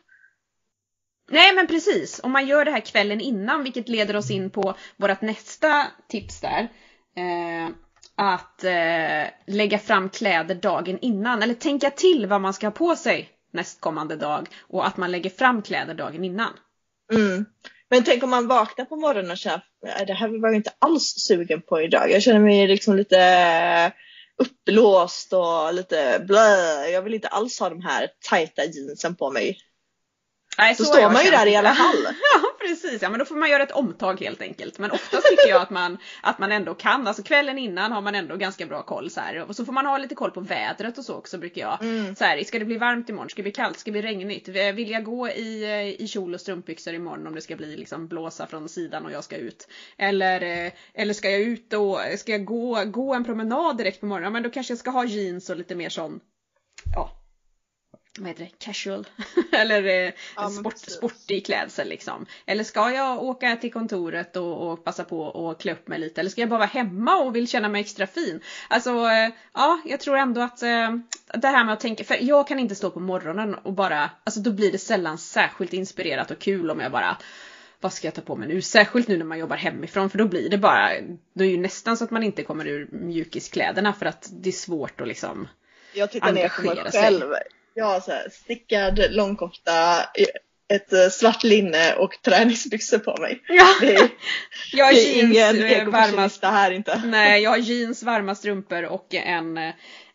Nej 1.30 1.54
men 1.54 1.66
precis, 1.66 2.20
om 2.22 2.32
man 2.32 2.46
gör 2.46 2.64
det 2.64 2.70
här 2.70 2.80
kvällen 2.80 3.20
innan 3.20 3.64
vilket 3.64 3.88
leder 3.88 4.16
oss 4.16 4.30
in 4.30 4.50
på 4.50 4.74
vårt 4.96 5.20
nästa 5.20 5.86
tips 6.08 6.40
där. 6.40 6.68
Eh, 7.16 7.74
att 8.22 8.64
eh, 8.64 9.54
lägga 9.54 9.78
fram 9.78 10.08
kläder 10.08 10.54
dagen 10.54 10.98
innan 11.00 11.42
eller 11.42 11.54
tänka 11.54 11.90
till 11.90 12.26
vad 12.26 12.40
man 12.40 12.54
ska 12.54 12.66
ha 12.66 12.72
på 12.72 12.96
sig 12.96 13.30
nästkommande 13.52 14.16
dag 14.16 14.48
och 14.68 14.86
att 14.86 14.96
man 14.96 15.10
lägger 15.10 15.30
fram 15.30 15.62
kläder 15.62 15.94
dagen 15.94 16.24
innan. 16.24 16.52
Mm. 17.12 17.44
Men 17.90 18.04
tänk 18.04 18.22
om 18.22 18.30
man 18.30 18.46
vaknar 18.46 18.84
på 18.84 18.96
morgonen 18.96 19.30
och 19.30 19.38
känner 19.38 19.62
det 20.06 20.12
här 20.12 20.40
var 20.40 20.48
jag 20.48 20.56
inte 20.56 20.72
alls 20.78 21.14
sugen 21.16 21.62
på 21.62 21.80
idag. 21.80 22.10
Jag 22.10 22.22
känner 22.22 22.40
mig 22.40 22.68
liksom 22.68 22.96
lite 22.96 23.92
uppblåst 24.36 25.32
och 25.32 25.74
lite 25.74 26.24
blö. 26.26 26.86
Jag 26.86 27.02
vill 27.02 27.14
inte 27.14 27.28
alls 27.28 27.60
ha 27.60 27.68
de 27.68 27.82
här 27.82 28.08
tajta 28.28 28.64
jeansen 28.64 29.16
på 29.16 29.30
mig. 29.30 29.58
Nej, 30.58 30.74
så, 30.74 30.84
så 30.84 30.92
står 30.92 31.10
man 31.10 31.24
ju 31.24 31.30
där 31.30 31.46
i 31.46 31.56
alla 31.56 31.74
fall. 31.74 32.02
ja 32.34 32.51
precis, 32.72 33.02
ja 33.02 33.10
men 33.10 33.18
då 33.18 33.24
får 33.24 33.36
man 33.36 33.50
göra 33.50 33.62
ett 33.62 33.70
omtag 33.70 34.20
helt 34.20 34.42
enkelt. 34.42 34.78
Men 34.78 34.90
oftast 34.90 35.26
tycker 35.28 35.48
jag 35.48 35.62
att 35.62 35.70
man, 35.70 35.98
att 36.22 36.38
man 36.38 36.52
ändå 36.52 36.74
kan, 36.74 37.06
alltså 37.06 37.22
kvällen 37.22 37.58
innan 37.58 37.92
har 37.92 38.00
man 38.00 38.14
ändå 38.14 38.36
ganska 38.36 38.66
bra 38.66 38.82
koll 38.82 39.10
så 39.10 39.20
här. 39.20 39.42
Och 39.48 39.56
så 39.56 39.64
får 39.64 39.72
man 39.72 39.86
ha 39.86 39.98
lite 39.98 40.14
koll 40.14 40.30
på 40.30 40.40
vädret 40.40 40.98
och 40.98 41.04
så 41.04 41.14
också 41.14 41.38
brukar 41.38 41.60
jag. 41.60 41.82
Mm. 41.82 42.16
Så 42.16 42.24
här, 42.24 42.44
ska 42.44 42.58
det 42.58 42.64
bli 42.64 42.76
varmt 42.76 43.08
imorgon? 43.08 43.30
Ska 43.30 43.36
det 43.36 43.42
bli 43.42 43.52
kallt? 43.52 43.78
Ska 43.78 43.90
det 43.90 44.00
bli 44.00 44.10
regnigt? 44.10 44.48
Vill 44.48 44.90
jag 44.90 45.04
gå 45.04 45.28
i, 45.28 45.96
i 45.98 46.08
kjol 46.08 46.34
och 46.34 46.40
strumpbyxor 46.40 46.94
imorgon 46.94 47.26
om 47.26 47.34
det 47.34 47.40
ska 47.40 47.56
bli 47.56 47.76
liksom 47.76 48.08
blåsa 48.08 48.46
från 48.46 48.68
sidan 48.68 49.06
och 49.06 49.12
jag 49.12 49.24
ska 49.24 49.36
ut? 49.36 49.68
Eller, 49.98 50.66
eh, 50.66 50.72
eller 50.94 51.14
ska 51.14 51.30
jag 51.30 51.40
ut 51.40 51.72
och 51.72 51.98
ska 52.16 52.32
jag 52.32 52.44
gå, 52.44 52.84
gå 52.84 53.14
en 53.14 53.24
promenad 53.24 53.76
direkt 53.76 54.00
på 54.00 54.06
morgonen? 54.06 54.24
Ja, 54.24 54.30
men 54.30 54.42
då 54.42 54.50
kanske 54.50 54.72
jag 54.72 54.78
ska 54.78 54.90
ha 54.90 55.04
jeans 55.04 55.50
och 55.50 55.56
lite 55.56 55.74
mer 55.74 55.88
sån 55.88 56.20
ja, 56.94 57.21
vad 58.18 58.28
heter 58.28 58.44
det, 58.44 58.50
casual 58.58 59.06
eller 59.52 59.84
eh, 59.84 60.12
ja, 60.36 60.48
sport, 60.48 60.78
sportig 60.78 61.46
klädsel 61.46 61.88
liksom. 61.88 62.26
Eller 62.46 62.64
ska 62.64 62.90
jag 62.90 63.22
åka 63.22 63.56
till 63.56 63.72
kontoret 63.72 64.36
och, 64.36 64.72
och 64.72 64.84
passa 64.84 65.04
på 65.04 65.50
att 65.50 65.62
klä 65.62 65.72
upp 65.72 65.88
mig 65.88 65.98
lite 65.98 66.20
eller 66.20 66.30
ska 66.30 66.40
jag 66.40 66.50
bara 66.50 66.58
vara 66.58 66.68
hemma 66.68 67.16
och 67.16 67.36
vill 67.36 67.48
känna 67.48 67.68
mig 67.68 67.80
extra 67.80 68.06
fin? 68.06 68.40
Alltså 68.68 68.90
eh, 68.90 69.32
ja, 69.54 69.80
jag 69.84 70.00
tror 70.00 70.16
ändå 70.16 70.40
att 70.40 70.62
eh, 70.62 70.96
det 71.34 71.48
här 71.48 71.64
med 71.64 71.72
att 71.72 71.80
tänka, 71.80 72.04
för 72.04 72.16
jag 72.20 72.48
kan 72.48 72.58
inte 72.58 72.74
stå 72.74 72.90
på 72.90 73.00
morgonen 73.00 73.54
och 73.54 73.72
bara, 73.72 74.10
alltså 74.24 74.40
då 74.40 74.50
blir 74.50 74.72
det 74.72 74.78
sällan 74.78 75.18
särskilt 75.18 75.72
inspirerat 75.72 76.30
och 76.30 76.38
kul 76.38 76.70
om 76.70 76.80
jag 76.80 76.92
bara 76.92 77.16
vad 77.80 77.92
ska 77.92 78.06
jag 78.06 78.14
ta 78.14 78.20
på 78.20 78.36
mig 78.36 78.48
nu? 78.48 78.62
Särskilt 78.62 79.08
nu 79.08 79.16
när 79.16 79.24
man 79.24 79.38
jobbar 79.38 79.56
hemifrån 79.56 80.10
för 80.10 80.18
då 80.18 80.28
blir 80.28 80.50
det 80.50 80.58
bara, 80.58 80.90
då 81.32 81.44
är 81.44 81.48
ju 81.48 81.56
nästan 81.56 81.96
så 81.96 82.04
att 82.04 82.10
man 82.10 82.22
inte 82.22 82.42
kommer 82.42 82.66
ur 82.66 82.88
mjukiskläderna 82.90 83.92
för 83.92 84.06
att 84.06 84.28
det 84.32 84.48
är 84.48 84.52
svårt 84.52 85.00
att 85.00 85.08
liksom 85.08 85.48
Jag 85.94 86.10
tittar 86.10 86.32
ner 86.32 86.48
på 86.48 86.62
mig 86.62 86.90
själv. 86.92 87.20
Sig. 87.20 87.61
Jag 87.74 87.84
har 87.84 88.00
så 88.00 88.10
här 88.10 88.28
stickad 88.30 89.00
långkofta, 89.10 90.04
ett 90.74 90.92
eh, 90.92 91.08
svart 91.08 91.42
linne 91.42 91.94
och 91.94 92.18
träningsbyxor 92.22 92.98
på 92.98 93.16
mig. 93.20 93.42
Ja. 93.48 93.66
Det 93.80 93.94
är, 93.94 94.08
jag 94.72 94.84
har 94.84 94.92
det 94.92 94.98
är 94.98 95.16
jeans, 95.16 95.56
ingen 95.56 95.62
eh, 95.62 95.88
varma, 95.88 96.50
här 96.50 96.70
inte. 96.70 97.02
Nej, 97.04 97.42
jag 97.42 97.50
har 97.50 97.58
jeans, 97.58 98.02
varma 98.02 98.34
strumpor 98.34 98.84
och 98.84 99.14
en 99.14 99.58
eh, 99.58 99.74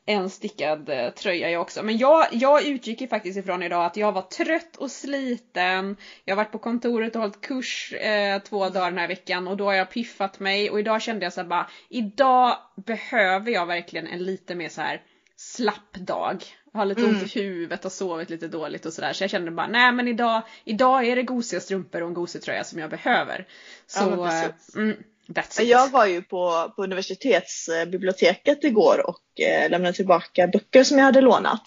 en 0.10 0.30
stickad 0.30 0.92
tröja 1.16 1.50
jag 1.50 1.62
också. 1.62 1.84
Men 1.84 1.98
jag, 1.98 2.28
jag 2.32 2.66
utgick 2.66 3.02
ju 3.02 3.08
faktiskt 3.08 3.38
ifrån 3.38 3.64
idag 3.64 3.86
att 3.86 3.98
jag 3.98 4.12
var 4.12 4.22
trött 4.22 4.76
och 4.78 4.92
sliten. 4.92 5.98
Jag 6.26 6.36
har 6.36 6.44
varit 6.44 6.52
på 6.52 6.58
kontoret 6.58 7.16
och 7.16 7.22
hållit 7.22 7.42
kurs 7.42 7.94
eh, 7.94 8.42
två 8.42 8.70
dagar 8.70 8.90
den 8.92 8.98
här 8.98 9.08
veckan 9.08 9.48
och 9.48 9.58
då 9.58 9.66
har 9.66 9.74
jag 9.74 9.90
piffat 9.90 10.40
mig 10.40 10.70
och 10.70 10.80
idag 10.80 11.02
kände 11.02 11.26
jag 11.26 11.34
så 11.34 11.42
här 11.42 11.48
bara, 11.48 11.70
idag 11.90 12.58
behöver 12.76 13.52
jag 13.52 13.66
verkligen 13.66 14.08
en 14.08 14.24
lite 14.24 14.56
mer 14.56 14.70
så 14.70 14.82
här 14.82 15.02
slapp 15.36 15.94
dag 15.94 16.44
har 16.78 16.86
lite 16.86 17.02
mm. 17.02 17.16
ont 17.16 17.36
i 17.36 17.40
huvudet 17.40 17.86
och 17.86 17.92
sovit 17.92 18.30
lite 18.30 18.48
dåligt 18.48 18.86
och 18.86 18.94
sådär. 18.94 19.14
Så 19.14 19.24
jag 19.24 19.32
kände 19.32 19.52
bara, 19.52 19.68
nej 19.68 19.92
men 19.92 20.08
idag, 20.08 20.42
idag 20.66 21.08
är 21.08 21.16
det 21.16 21.24
gosiga 21.24 21.60
strumpor 21.60 22.02
och 22.02 22.08
en 22.08 22.14
gosig 22.14 22.42
tröja 22.42 22.64
som 22.64 22.80
jag 22.80 22.90
behöver. 22.90 23.48
Så, 23.88 24.00
ja, 24.00 24.44
mm, 24.76 24.98
that's 25.28 25.62
it. 25.62 25.68
Jag 25.68 25.90
var 25.92 26.06
ju 26.06 26.22
på, 26.22 26.74
på 26.76 26.84
universitetsbiblioteket 26.84 28.64
igår 28.64 29.10
och 29.10 29.42
eh, 29.42 29.70
lämnade 29.70 29.94
tillbaka 29.94 30.48
böcker 30.48 30.84
som 30.84 30.98
jag 30.98 31.06
hade 31.06 31.22
lånat. 31.22 31.64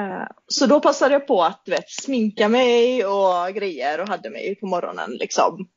Uh, 0.00 0.26
så 0.46 0.66
då 0.66 0.80
passade 0.80 1.14
jag 1.14 1.26
på 1.26 1.42
att 1.42 1.62
du 1.64 1.70
vet, 1.70 1.90
sminka 1.90 2.48
mig 2.48 3.04
och 3.04 3.54
grejer 3.54 4.00
och 4.00 4.08
hade 4.08 4.30
mig 4.30 4.54
på 4.60 4.66
morgonen 4.66 5.10
liksom. 5.10 5.68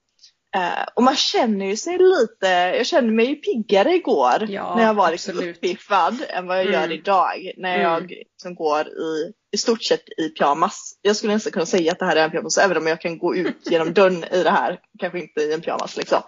Uh, 0.56 0.86
och 0.96 1.04
man 1.04 1.16
känner 1.16 1.66
ju 1.66 1.76
sig 1.76 1.98
lite, 1.98 2.48
jag 2.78 2.86
kände 2.86 3.12
mig 3.14 3.26
ju 3.26 3.36
piggare 3.36 3.96
igår 3.96 4.46
ja, 4.50 4.76
när 4.76 4.84
jag 4.84 4.94
var 4.94 5.12
liksom 5.12 5.40
uppiffad 5.40 6.18
än 6.30 6.48
vad 6.48 6.58
jag 6.58 6.66
mm. 6.66 6.82
gör 6.82 6.92
idag 6.92 7.52
när 7.58 7.76
mm. 7.76 7.82
jag 7.82 8.10
liksom 8.10 8.56
går 8.56 8.88
i, 8.88 9.34
i 9.54 9.58
stort 9.58 9.84
sett 9.84 10.10
i 10.18 10.30
pyjamas. 10.30 11.00
Jag 11.02 11.16
skulle 11.16 11.34
inte 11.34 11.52
kunna 11.52 11.66
säga 11.66 11.92
att 11.92 12.00
det 12.00 12.06
här 12.06 12.16
är 12.16 12.24
en 12.24 12.32
pyjamas 12.32 12.58
även 12.58 12.78
om 12.78 12.88
jag 12.88 13.02
kan 13.02 13.18
gå 13.18 13.36
ut 13.36 13.72
genom 13.72 13.94
dörren 13.94 14.24
i 14.24 14.44
det 14.44 14.50
här, 14.50 14.80
kanske 15.00 15.20
inte 15.20 15.42
i 15.42 15.54
en 15.54 15.62
pyjamas 15.62 15.98
liksom. 15.98 16.22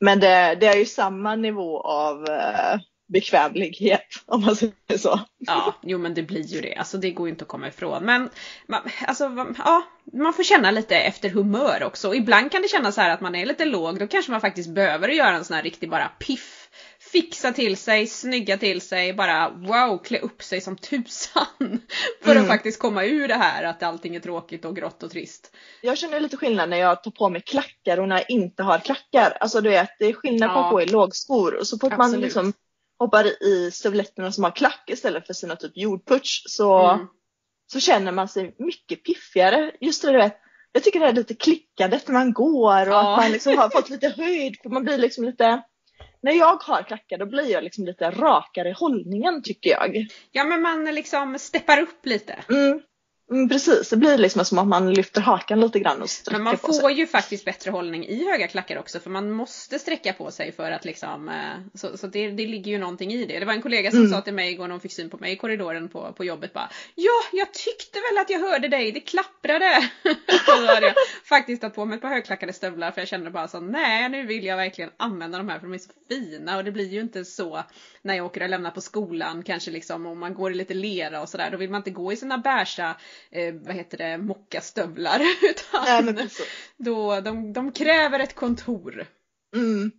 Men 0.00 0.20
det, 0.20 0.56
det 0.60 0.66
är 0.66 0.76
ju 0.76 0.86
samma 0.86 1.36
nivå 1.36 1.80
av 1.80 2.16
uh, 2.16 2.80
bekvämlighet 3.12 4.06
om 4.26 4.40
man 4.40 4.56
säger 4.56 4.98
så. 4.98 5.20
Ja, 5.38 5.74
jo 5.82 5.98
men 5.98 6.14
det 6.14 6.22
blir 6.22 6.46
ju 6.46 6.60
det. 6.60 6.74
Alltså 6.74 6.98
det 6.98 7.10
går 7.10 7.26
ju 7.26 7.30
inte 7.30 7.44
att 7.44 7.48
komma 7.48 7.68
ifrån. 7.68 8.04
Men 8.04 8.30
man, 8.66 8.80
alltså, 9.06 9.54
ja, 9.58 9.82
man 10.12 10.32
får 10.32 10.42
känna 10.42 10.70
lite 10.70 10.96
efter 10.96 11.28
humör 11.28 11.82
också. 11.84 12.14
ibland 12.14 12.52
kan 12.52 12.62
det 12.62 12.68
kännas 12.68 12.94
så 12.94 13.00
här 13.00 13.10
att 13.10 13.20
man 13.20 13.34
är 13.34 13.46
lite 13.46 13.64
låg. 13.64 13.98
Då 13.98 14.06
kanske 14.06 14.30
man 14.30 14.40
faktiskt 14.40 14.70
behöver 14.70 15.08
göra 15.08 15.36
en 15.36 15.44
sån 15.44 15.56
här 15.56 15.62
riktig 15.62 15.90
bara 15.90 16.08
piff. 16.08 16.68
Fixa 17.12 17.52
till 17.52 17.76
sig, 17.76 18.06
snygga 18.06 18.58
till 18.58 18.80
sig, 18.80 19.12
bara 19.12 19.48
wow, 19.48 19.98
klä 20.04 20.18
upp 20.18 20.42
sig 20.42 20.60
som 20.60 20.76
tusan. 20.76 21.46
För 22.22 22.30
mm. 22.30 22.42
att 22.42 22.48
faktiskt 22.48 22.78
komma 22.78 23.04
ur 23.04 23.28
det 23.28 23.34
här 23.34 23.64
att 23.64 23.82
allting 23.82 24.16
är 24.16 24.20
tråkigt 24.20 24.64
och 24.64 24.76
grått 24.76 25.02
och 25.02 25.10
trist. 25.10 25.56
Jag 25.80 25.98
känner 25.98 26.20
lite 26.20 26.36
skillnad 26.36 26.70
när 26.70 26.76
jag 26.76 27.02
tar 27.02 27.10
på 27.10 27.28
mig 27.28 27.40
klackar 27.40 28.00
och 28.00 28.08
när 28.08 28.16
jag 28.16 28.30
inte 28.30 28.62
har 28.62 28.78
klackar. 28.78 29.36
Alltså 29.40 29.60
du 29.60 29.70
vet, 29.70 29.90
det 29.98 30.04
är 30.06 30.12
skillnad 30.12 30.50
ja. 30.50 30.54
på 30.54 30.60
att 30.60 30.70
gå 30.70 30.82
i 30.82 30.86
lågskor. 30.86 31.54
Och 31.54 31.66
så 31.66 31.78
fort 31.78 31.96
man 31.96 32.12
liksom 32.12 32.52
hoppar 33.02 33.44
i 33.44 33.70
stövletterna 33.70 34.32
som 34.32 34.44
har 34.44 34.50
klack 34.50 34.84
istället 34.86 35.26
för 35.26 35.34
sina 35.34 35.56
typ 35.56 35.72
jordputsch 35.74 36.42
så, 36.46 36.90
mm. 36.90 37.06
så 37.72 37.80
känner 37.80 38.12
man 38.12 38.28
sig 38.28 38.54
mycket 38.58 39.04
piffigare. 39.04 39.72
Just 39.80 40.02
det, 40.02 40.12
vet, 40.12 40.36
jag 40.72 40.82
tycker 40.84 41.00
det 41.00 41.06
är 41.06 41.12
lite 41.12 41.34
klickandet 41.34 42.08
när 42.08 42.12
man 42.12 42.32
går 42.32 42.86
och 42.86 42.94
ja. 42.94 43.12
att 43.12 43.22
man 43.22 43.32
liksom 43.32 43.58
har 43.58 43.70
fått 43.70 43.90
lite 43.90 44.08
höjd 44.08 44.56
för 44.62 44.70
man 44.70 44.84
blir 44.84 44.98
liksom 44.98 45.24
lite 45.24 45.62
när 46.22 46.32
jag 46.32 46.62
har 46.62 46.82
klackar 46.82 47.18
då 47.18 47.26
blir 47.26 47.50
jag 47.50 47.64
liksom 47.64 47.84
lite 47.84 48.10
rakare 48.10 48.68
i 48.68 48.72
hållningen 48.72 49.42
tycker 49.42 49.70
jag. 49.70 50.06
Ja 50.32 50.44
men 50.44 50.62
man 50.62 50.84
liksom 50.84 51.38
steppar 51.38 51.80
upp 51.80 52.06
lite. 52.06 52.44
Mm. 52.48 52.82
Mm, 53.30 53.48
precis, 53.48 53.90
det 53.90 53.96
blir 53.96 54.18
liksom 54.18 54.44
som 54.44 54.58
att 54.58 54.66
man 54.66 54.94
lyfter 54.94 55.20
hakan 55.20 55.60
lite 55.60 55.78
grann 55.78 56.02
och 56.02 56.10
sträcker 56.10 56.38
Men 56.38 56.44
man 56.44 56.58
får 56.58 56.72
sig. 56.72 56.98
ju 56.98 57.06
faktiskt 57.06 57.44
bättre 57.44 57.70
hållning 57.70 58.06
i 58.06 58.24
höga 58.24 58.48
klackar 58.48 58.78
också 58.78 59.00
för 59.00 59.10
man 59.10 59.30
måste 59.30 59.78
sträcka 59.78 60.12
på 60.12 60.30
sig 60.30 60.52
för 60.52 60.70
att 60.70 60.84
liksom 60.84 61.28
eh, 61.28 61.34
Så, 61.74 61.96
så 61.96 62.06
det, 62.06 62.30
det 62.30 62.46
ligger 62.46 62.72
ju 62.72 62.78
någonting 62.78 63.12
i 63.12 63.26
det. 63.26 63.38
Det 63.38 63.46
var 63.46 63.52
en 63.52 63.62
kollega 63.62 63.90
som 63.90 63.98
mm. 64.00 64.10
sa 64.12 64.20
till 64.20 64.34
mig 64.34 64.52
igår 64.52 64.64
när 64.64 64.70
hon 64.70 64.80
fick 64.80 64.92
syn 64.92 65.10
på 65.10 65.16
mig 65.16 65.32
i 65.32 65.36
korridoren 65.36 65.88
på, 65.88 66.12
på 66.12 66.24
jobbet 66.24 66.52
bara 66.52 66.70
Ja, 66.94 67.22
jag 67.32 67.54
tyckte 67.54 67.98
väl 68.10 68.18
att 68.18 68.30
jag 68.30 68.40
hörde 68.40 68.68
dig, 68.68 68.92
det 68.92 69.00
klapprade! 69.00 69.90
och 70.56 70.62
då 70.62 70.66
hade 70.66 70.86
jag 70.86 70.94
faktiskt 71.24 71.60
tagit 71.60 71.74
på 71.74 71.84
mig 71.84 71.96
ett 71.96 72.02
par 72.02 72.08
högklackade 72.08 72.52
stövlar 72.52 72.90
för 72.90 73.00
jag 73.00 73.08
kände 73.08 73.30
bara 73.30 73.48
så 73.48 73.60
nej 73.60 74.08
nu 74.08 74.26
vill 74.26 74.44
jag 74.44 74.56
verkligen 74.56 74.90
använda 74.96 75.38
de 75.38 75.48
här 75.48 75.58
för 75.58 75.66
de 75.66 75.74
är 75.74 75.78
så 75.78 75.90
fina 76.08 76.56
och 76.56 76.64
det 76.64 76.72
blir 76.72 76.88
ju 76.88 77.00
inte 77.00 77.24
så 77.24 77.62
när 78.02 78.14
jag 78.14 78.26
åker 78.26 78.42
och 78.42 78.48
lämnar 78.48 78.70
på 78.70 78.80
skolan 78.80 79.42
kanske 79.42 79.70
liksom 79.70 80.06
om 80.06 80.18
man 80.18 80.34
går 80.34 80.52
i 80.52 80.54
lite 80.54 80.74
lera 80.74 81.22
och 81.22 81.28
sådär 81.28 81.50
då 81.50 81.56
vill 81.56 81.70
man 81.70 81.78
inte 81.78 81.90
gå 81.90 82.12
i 82.12 82.16
sina 82.16 82.38
bärsa 82.38 82.96
eh, 83.30 83.54
vad 83.54 83.74
heter 83.74 83.98
det, 83.98 84.18
mockastövlar. 84.18 85.20
Utan 85.42 86.04
Nej, 86.04 86.28
då, 86.76 87.20
de, 87.20 87.52
de 87.52 87.72
kräver 87.72 88.20
ett 88.20 88.34
kontor. 88.34 89.06
Mm. 89.54 89.92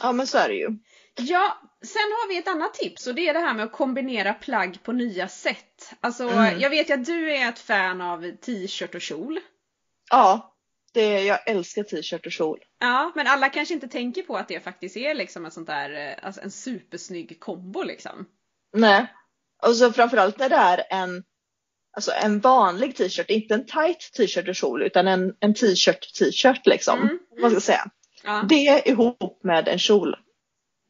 Ja 0.00 0.12
men 0.12 0.26
så 0.26 0.38
är 0.38 0.48
det 0.48 0.54
ju. 0.54 0.68
Ja, 1.16 1.60
sen 1.82 2.02
har 2.02 2.28
vi 2.28 2.38
ett 2.38 2.48
annat 2.48 2.74
tips 2.74 3.06
och 3.06 3.14
det 3.14 3.28
är 3.28 3.34
det 3.34 3.40
här 3.40 3.54
med 3.54 3.64
att 3.64 3.72
kombinera 3.72 4.34
plagg 4.34 4.78
på 4.82 4.92
nya 4.92 5.28
sätt. 5.28 5.94
Alltså 6.00 6.28
mm. 6.28 6.60
jag 6.60 6.70
vet 6.70 6.90
ju 6.90 6.94
att 6.94 7.04
du 7.04 7.32
är 7.34 7.48
ett 7.48 7.58
fan 7.58 8.00
av 8.00 8.36
t-shirt 8.36 8.94
och 8.94 9.00
kjol. 9.00 9.40
Ja, 10.10 10.54
det, 10.92 11.24
jag 11.24 11.48
älskar 11.48 11.82
t-shirt 11.82 12.26
och 12.26 12.32
kjol. 12.32 12.58
Ja, 12.78 13.12
men 13.14 13.26
alla 13.26 13.48
kanske 13.48 13.74
inte 13.74 13.88
tänker 13.88 14.22
på 14.22 14.36
att 14.36 14.48
det 14.48 14.60
faktiskt 14.60 14.96
är 14.96 15.14
liksom 15.14 15.44
en 15.44 15.50
sånt 15.50 15.66
där, 15.66 16.08
eh, 16.08 16.26
alltså 16.26 16.40
en 16.40 16.50
supersnygg 16.50 17.40
kombo 17.40 17.82
liksom. 17.82 18.26
Nej, 18.72 19.06
och 19.62 19.76
så 19.76 19.92
framförallt 19.92 20.38
när 20.38 20.48
det 20.48 20.56
är 20.56 20.84
en, 20.90 21.24
alltså 21.92 22.12
en 22.12 22.40
vanlig 22.40 22.96
t-shirt, 22.96 23.30
inte 23.30 23.54
en 23.54 23.66
tight 23.66 24.12
t-shirt 24.16 24.48
och 24.48 24.54
kjol 24.54 24.82
utan 24.82 25.08
en, 25.08 25.34
en 25.40 25.54
t-shirt 25.54 26.14
t-shirt 26.18 26.66
liksom. 26.66 27.02
Mm. 27.02 27.18
Man 27.40 27.50
ska 27.50 27.60
säga. 27.60 27.90
Ja. 28.24 28.46
Det 28.48 28.82
ihop 28.86 29.40
med 29.44 29.68
en 29.68 29.78
kjol. 29.78 30.16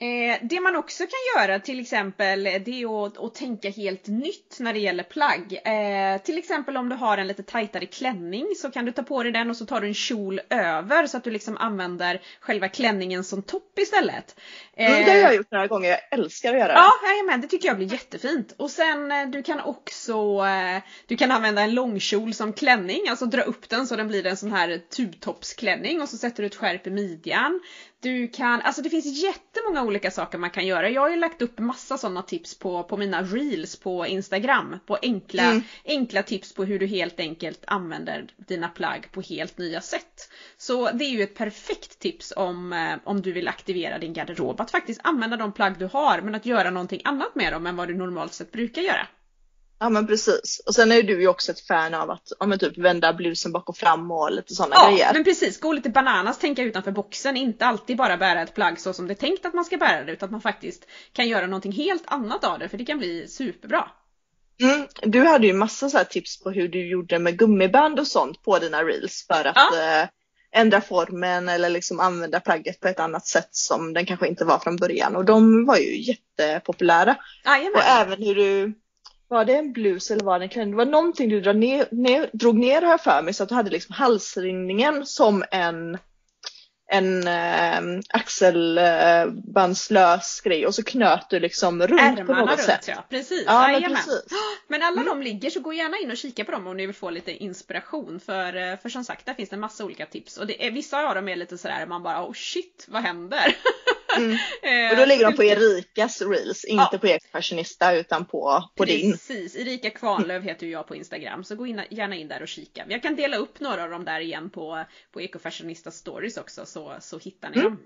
Eh, 0.03 0.39
det 0.43 0.61
man 0.61 0.77
också 0.77 1.03
kan 1.03 1.43
göra 1.43 1.61
till 1.61 1.81
exempel 1.81 2.43
det 2.43 2.83
är 2.83 3.07
att, 3.07 3.19
att 3.19 3.35
tänka 3.35 3.71
helt 3.71 4.07
nytt 4.07 4.57
när 4.61 4.73
det 4.73 4.79
gäller 4.79 5.03
plagg. 5.03 5.61
Eh, 5.65 6.23
till 6.23 6.39
exempel 6.39 6.77
om 6.77 6.89
du 6.89 6.97
har 6.97 7.19
en 7.19 7.27
lite 7.27 7.43
tajtare 7.43 7.87
klänning 7.87 8.47
så 8.57 8.71
kan 8.71 8.85
du 8.85 8.93
ta 8.93 9.03
på 9.03 9.23
dig 9.23 9.33
den 9.33 9.51
och 9.51 9.57
så 9.57 9.67
tar 9.67 9.81
du 9.81 9.87
en 9.87 9.95
kjol 9.95 10.41
över 10.51 11.07
så 11.07 11.17
att 11.17 11.25
du 11.25 11.31
liksom 11.31 11.57
använder 11.57 12.23
själva 12.41 12.69
klänningen 12.69 13.25
som 13.25 13.43
topp 13.43 13.79
istället. 13.79 14.41
Eh, 14.77 14.93
mm, 14.93 15.05
det 15.05 15.11
har 15.11 15.19
jag 15.19 15.35
gjort 15.35 15.51
några 15.51 15.67
gånger, 15.67 15.89
jag 15.89 16.19
älskar 16.19 16.53
att 16.53 16.59
göra 16.59 16.73
det. 16.73 16.79
Ja, 16.79 16.93
men 17.27 17.41
det 17.41 17.49
tycker 17.49 17.69
jag 17.69 17.77
blir 17.77 17.93
jättefint. 17.93 18.55
Och 18.59 18.71
sen 18.71 19.13
eh, 19.13 19.29
du 19.29 19.43
kan 19.43 19.61
också 19.61 20.13
eh, 20.47 20.83
du 21.07 21.17
kan 21.17 21.31
använda 21.31 21.63
en 21.63 21.75
långkjol 21.75 22.35
som 22.35 22.53
klänning, 22.53 23.09
alltså 23.09 23.27
dra 23.27 23.43
upp 23.43 23.69
den 23.69 23.87
så 23.87 23.97
den 23.97 24.09
blir 24.09 24.27
en 24.27 24.37
sån 24.37 24.53
här 24.53 24.81
tubtoppsklänning 24.97 26.03
och 26.03 26.09
så 26.09 26.17
sätter 26.17 26.43
du 26.43 26.47
ett 26.47 26.55
skärp 26.55 26.87
i 26.87 26.91
midjan. 26.91 27.61
Du 28.01 28.29
kan, 28.29 28.61
alltså 28.61 28.83
det 28.83 28.91
finns 28.91 29.23
jättemånga 29.23 29.83
olika 29.83 29.92
saker 30.11 30.39
man 30.39 30.51
kan 30.51 30.67
göra. 30.67 30.91
Jag 30.91 31.03
har 31.03 31.11
ju 31.11 31.17
lagt 31.17 31.43
upp 31.43 31.59
massa 31.59 31.99
sådana 31.99 32.23
tips 32.23 32.59
på, 32.59 32.83
på 32.83 32.97
mina 32.97 33.23
reels 33.23 33.77
på 33.77 34.07
Instagram. 34.07 34.79
På 34.87 34.99
enkla, 35.03 35.43
mm. 35.43 35.63
enkla 35.85 36.23
tips 36.23 36.55
på 36.55 36.65
hur 36.65 36.79
du 36.79 36.87
helt 36.87 37.21
enkelt 37.21 37.65
använder 37.67 38.27
dina 38.37 38.69
plagg 38.69 39.09
på 39.13 39.21
helt 39.21 39.59
nya 39.59 39.81
sätt. 39.81 40.31
Så 40.57 40.91
det 40.91 41.05
är 41.05 41.11
ju 41.11 41.23
ett 41.23 41.35
perfekt 41.35 41.99
tips 41.99 42.33
om, 42.37 42.73
eh, 42.73 42.95
om 43.05 43.23
du 43.23 43.33
vill 43.33 43.49
aktivera 43.49 43.99
din 43.99 44.13
garderob. 44.13 44.61
Att 44.61 44.71
faktiskt 44.71 45.01
använda 45.05 45.37
de 45.37 45.53
plagg 45.53 45.79
du 45.79 45.87
har 45.93 46.21
men 46.21 46.35
att 46.35 46.47
göra 46.47 46.71
någonting 46.71 47.01
annat 47.05 47.35
med 47.35 47.53
dem 47.53 47.67
än 47.67 47.77
vad 47.77 47.89
du 47.89 47.95
normalt 47.95 48.33
sett 48.33 48.53
brukar 48.53 48.83
göra. 48.83 49.07
Ja 49.83 49.89
men 49.89 50.07
precis. 50.07 50.62
Och 50.67 50.75
sen 50.75 50.93
är 50.93 51.03
du 51.03 51.21
ju 51.21 51.29
också 51.29 51.53
ett 51.53 51.61
fan 51.61 51.95
av 51.95 52.11
att 52.11 52.33
ja, 52.41 52.47
men 52.47 52.59
typ 52.59 52.79
vända 52.79 53.12
blusen 53.12 53.53
bak 53.53 53.69
och 53.69 53.77
fram 53.77 54.11
och 54.11 54.33
lite 54.33 54.55
sådana 54.55 54.75
ja, 54.79 54.89
grejer. 54.89 55.07
Ja 55.07 55.12
men 55.12 55.25
precis, 55.25 55.61
gå 55.61 55.73
lite 55.73 55.91
bananas, 55.91 56.39
tänka 56.39 56.62
utanför 56.62 56.91
boxen. 56.91 57.37
Inte 57.37 57.67
alltid 57.67 57.97
bara 57.97 58.17
bära 58.17 58.43
ett 58.43 58.55
plagg 58.55 58.81
så 58.81 58.93
som 58.93 59.07
det 59.07 59.12
är 59.12 59.15
tänkt 59.15 59.47
att 59.47 59.55
man 59.55 59.65
ska 59.65 59.77
bära 59.77 60.05
det 60.05 60.12
utan 60.12 60.27
att 60.27 60.31
man 60.31 60.41
faktiskt 60.41 60.87
kan 61.12 61.29
göra 61.29 61.47
någonting 61.47 61.73
helt 61.73 62.03
annat 62.07 62.45
av 62.45 62.59
det 62.59 62.69
för 62.69 62.79
det 62.79 62.85
kan 62.85 62.99
bli 62.99 63.29
superbra. 63.29 63.91
Mm, 64.61 64.87
du 65.03 65.27
hade 65.27 65.47
ju 65.47 65.53
massa 65.53 65.91
så 65.91 65.99
tips 66.05 66.43
på 66.43 66.51
hur 66.51 66.69
du 66.69 66.89
gjorde 66.89 67.19
med 67.19 67.39
gummiband 67.39 68.01
och 68.01 68.07
sånt 68.07 68.43
på 68.43 68.59
dina 68.59 68.83
reels 68.83 69.27
för 69.27 69.45
att 69.45 69.57
ja. 69.57 70.01
eh, 70.01 70.09
ändra 70.53 70.81
formen 70.81 71.49
eller 71.49 71.71
liksom 71.71 72.01
använda 72.01 72.41
plagget 72.41 72.81
på 72.81 72.89
ett 72.89 73.01
annat 73.01 73.27
sätt 73.27 73.49
som 73.51 73.93
den 73.93 74.07
kanske 74.07 74.29
inte 74.29 74.45
var 74.45 74.59
från 74.59 74.77
början 74.77 75.17
och 75.17 75.25
de 75.25 75.65
var 75.65 75.77
ju 75.77 76.03
jättepopulära. 76.03 77.17
Jajamän. 77.45 77.75
Och 77.75 77.83
även 77.83 78.23
hur 78.23 78.35
du 78.35 78.75
var 79.33 79.45
det 79.45 79.57
en 79.57 79.73
blus 79.73 80.11
eller 80.11 80.25
var 80.25 80.39
det 80.39 80.45
en 80.45 80.49
klänning? 80.49 80.71
Det 80.71 80.77
var 80.77 80.93
någonting 80.93 81.29
du 81.29 81.41
drog 81.41 81.57
ner, 81.57 81.87
ner, 81.91 82.31
drog 82.33 82.59
ner 82.59 82.83
här 82.83 82.99
för 82.99 83.23
mig 83.23 83.35
så 83.35 83.43
att 83.43 83.49
du 83.49 83.55
hade 83.55 83.71
liksom 83.71 83.95
halsringningen 83.95 85.07
som 85.07 85.45
en 85.51 85.99
en 86.93 87.29
äh, 87.29 87.81
axelbandslös 88.09 90.41
grej 90.41 90.67
och 90.67 90.75
så 90.75 90.83
knöt 90.83 91.31
du 91.31 91.41
liksom 91.41 91.83
runt 91.83 92.01
Ärmarna 92.01 92.25
på 92.25 92.35
något 92.35 92.49
runt, 92.49 92.62
sätt. 92.62 92.89
Ja, 92.89 93.05
precis. 93.09 93.45
Ja, 93.47 93.69
men, 93.69 93.83
precis. 93.83 94.25
men 94.69 94.83
alla 94.83 95.01
mm. 95.01 95.07
de 95.07 95.23
ligger 95.23 95.51
så 95.51 95.61
gå 95.61 95.73
gärna 95.73 95.99
in 95.99 96.11
och 96.11 96.17
kika 96.17 96.45
på 96.45 96.53
dem 96.53 96.67
om 96.67 96.77
ni 96.77 96.87
vill 96.87 96.95
få 96.95 97.11
lite 97.11 97.33
inspiration 97.33 98.21
för, 98.21 98.57
eh, 98.57 98.77
för 98.79 98.89
som 98.89 99.05
sagt 99.05 99.27
där 99.27 99.35
finns 99.35 99.49
det 99.49 99.57
en 99.57 99.61
massa 99.61 99.85
olika 99.85 100.07
tips 100.07 100.39
och 100.39 100.47
det 100.47 100.67
är, 100.67 100.71
vissa 100.71 101.09
av 101.09 101.15
dem 101.15 101.29
är 101.29 101.37
lite 101.37 101.59
sådär 101.59 101.87
man 101.87 102.03
bara 102.03 102.27
oh 102.27 102.33
shit 102.33 102.87
vad 102.89 103.03
händer? 103.03 103.57
Mm. 104.16 104.38
Eh, 104.62 104.90
och 104.90 104.97
då 104.97 105.04
ligger 105.04 105.25
de 105.25 105.37
på 105.37 105.45
Erikas 105.45 106.23
reels, 106.23 106.64
inte 106.64 106.88
ja. 106.92 106.99
på 106.99 107.07
Ekofashionista 107.07 107.94
utan 107.94 108.25
på, 108.25 108.64
på 108.77 108.85
Precis. 108.85 109.03
din. 109.03 109.12
Precis, 109.12 109.57
Erika 109.57 109.90
Kvarnlöv 109.90 110.42
heter 110.42 110.66
ju 110.66 110.72
jag 110.72 110.87
på 110.87 110.96
Instagram 110.96 111.44
så 111.44 111.57
gå 111.57 111.66
in, 111.66 111.83
gärna 111.90 112.16
in 112.16 112.29
där 112.29 112.42
och 112.42 112.48
kika. 112.48 112.85
Jag 112.88 113.03
kan 113.03 113.16
dela 113.16 113.37
upp 113.37 113.61
några 113.61 113.85
av 113.85 113.90
dem 113.90 114.05
där 114.05 114.20
igen 114.20 114.51
på, 114.51 114.85
på 115.12 115.20
Ekofashionista 115.20 115.90
stories 115.90 116.37
också 116.37 116.66
så, 116.66 116.96
så 117.01 117.18
hittar 117.18 117.51
ni 117.51 117.61
mm. 117.61 117.64
dem. 117.64 117.81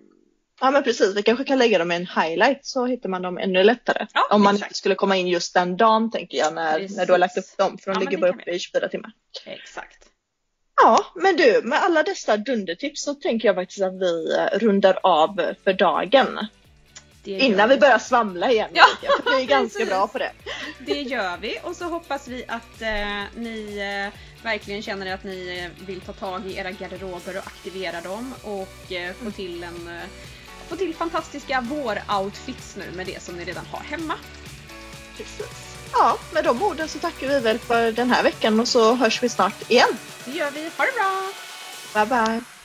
Ja 0.61 0.71
men 0.71 0.83
precis, 0.83 1.17
vi 1.17 1.23
kanske 1.23 1.45
kan 1.45 1.59
lägga 1.59 1.79
dem 1.79 1.93
i 1.93 1.97
en 1.97 2.07
highlight 2.07 2.67
så 2.67 2.87
hittar 2.87 3.09
man 3.09 3.23
dem 3.23 3.39
ännu 3.39 3.65
lättare. 3.65 4.07
Ja, 4.15 4.29
Om 4.31 4.43
man 4.43 4.55
exakt. 4.55 4.77
skulle 4.77 4.95
komma 4.95 5.17
in 5.17 5.29
just 5.29 5.55
den 5.55 5.77
dagen 5.77 6.11
tänker 6.11 6.39
jag 6.39 6.55
när, 6.55 6.97
när 6.97 7.07
du 7.07 7.13
har 7.13 7.19
lagt 7.19 7.39
upp 7.39 7.57
dem 7.59 7.79
för 7.79 7.91
de 7.91 8.03
ja, 8.03 8.11
ligger 8.11 8.19
bara 8.19 8.31
uppe 8.31 8.51
i 8.51 8.59
24 8.59 8.89
timmar. 8.89 9.13
Exakt. 9.47 10.16
Ja, 10.77 11.13
men 11.15 11.37
du, 11.37 11.61
med 11.65 11.83
alla 11.83 12.03
dessa 12.03 12.37
dundertips 12.37 13.03
så 13.03 13.15
tänker 13.15 13.49
jag 13.49 13.55
faktiskt 13.55 13.83
att 13.83 13.95
vi 13.95 14.37
eh, 14.37 14.59
rundar 14.59 14.99
av 15.03 15.41
för 15.65 15.73
dagen. 15.73 16.47
Innan 17.25 17.69
vi 17.69 17.77
börjar 17.77 17.99
svamla 17.99 18.51
igen. 18.51 18.71
Ja, 18.73 18.85
vi 19.25 19.43
är 19.43 19.47
ganska 19.47 19.85
bra 19.85 20.09
på 20.09 20.19
det. 20.19 20.33
Det 20.79 21.03
gör 21.03 21.37
vi 21.37 21.59
och 21.63 21.77
så 21.77 21.85
hoppas 21.85 22.29
vi 22.29 22.45
att 22.49 22.83
eh, 22.83 23.23
ni 23.35 23.79
eh, 23.79 24.21
verkligen 24.45 24.83
känner 24.83 25.15
att 25.15 25.25
ni 25.25 25.59
eh, 25.59 25.87
vill 25.87 26.01
ta 26.01 26.13
tag 26.13 26.47
i 26.47 26.57
era 26.57 26.71
garderober 26.71 27.37
och 27.39 27.47
aktivera 27.47 28.01
dem 28.01 28.35
och 28.43 28.93
eh, 28.93 29.13
få 29.13 29.31
till 29.31 29.63
en 29.63 29.89
eh, 29.89 30.03
få 30.69 30.77
till 30.77 30.95
fantastiska 30.95 31.61
vår-outfits 31.71 32.77
nu 32.77 32.97
med 32.97 33.07
det 33.07 33.23
som 33.23 33.37
ni 33.37 33.45
redan 33.45 33.67
har 33.67 33.81
hemma. 33.81 34.15
Precis. 35.17 35.66
Ja, 35.93 36.19
med 36.33 36.45
de 36.45 36.63
orden 36.63 36.89
så 36.89 36.99
tackar 36.99 37.29
vi 37.29 37.41
väl 37.41 37.59
för 37.59 37.93
den 37.93 38.11
här 38.11 38.23
veckan 38.23 38.61
och 38.61 38.69
så 38.69 38.95
hörs 38.95 39.23
vi 39.23 39.29
snart 39.29 39.71
igen. 39.71 39.89
Det 40.25 40.31
gör 40.31 40.51
vi. 40.51 40.71
Ha 40.77 40.85
det 40.85 40.93
bra! 40.93 41.33
Bye 41.95 42.07
bye! 42.07 42.56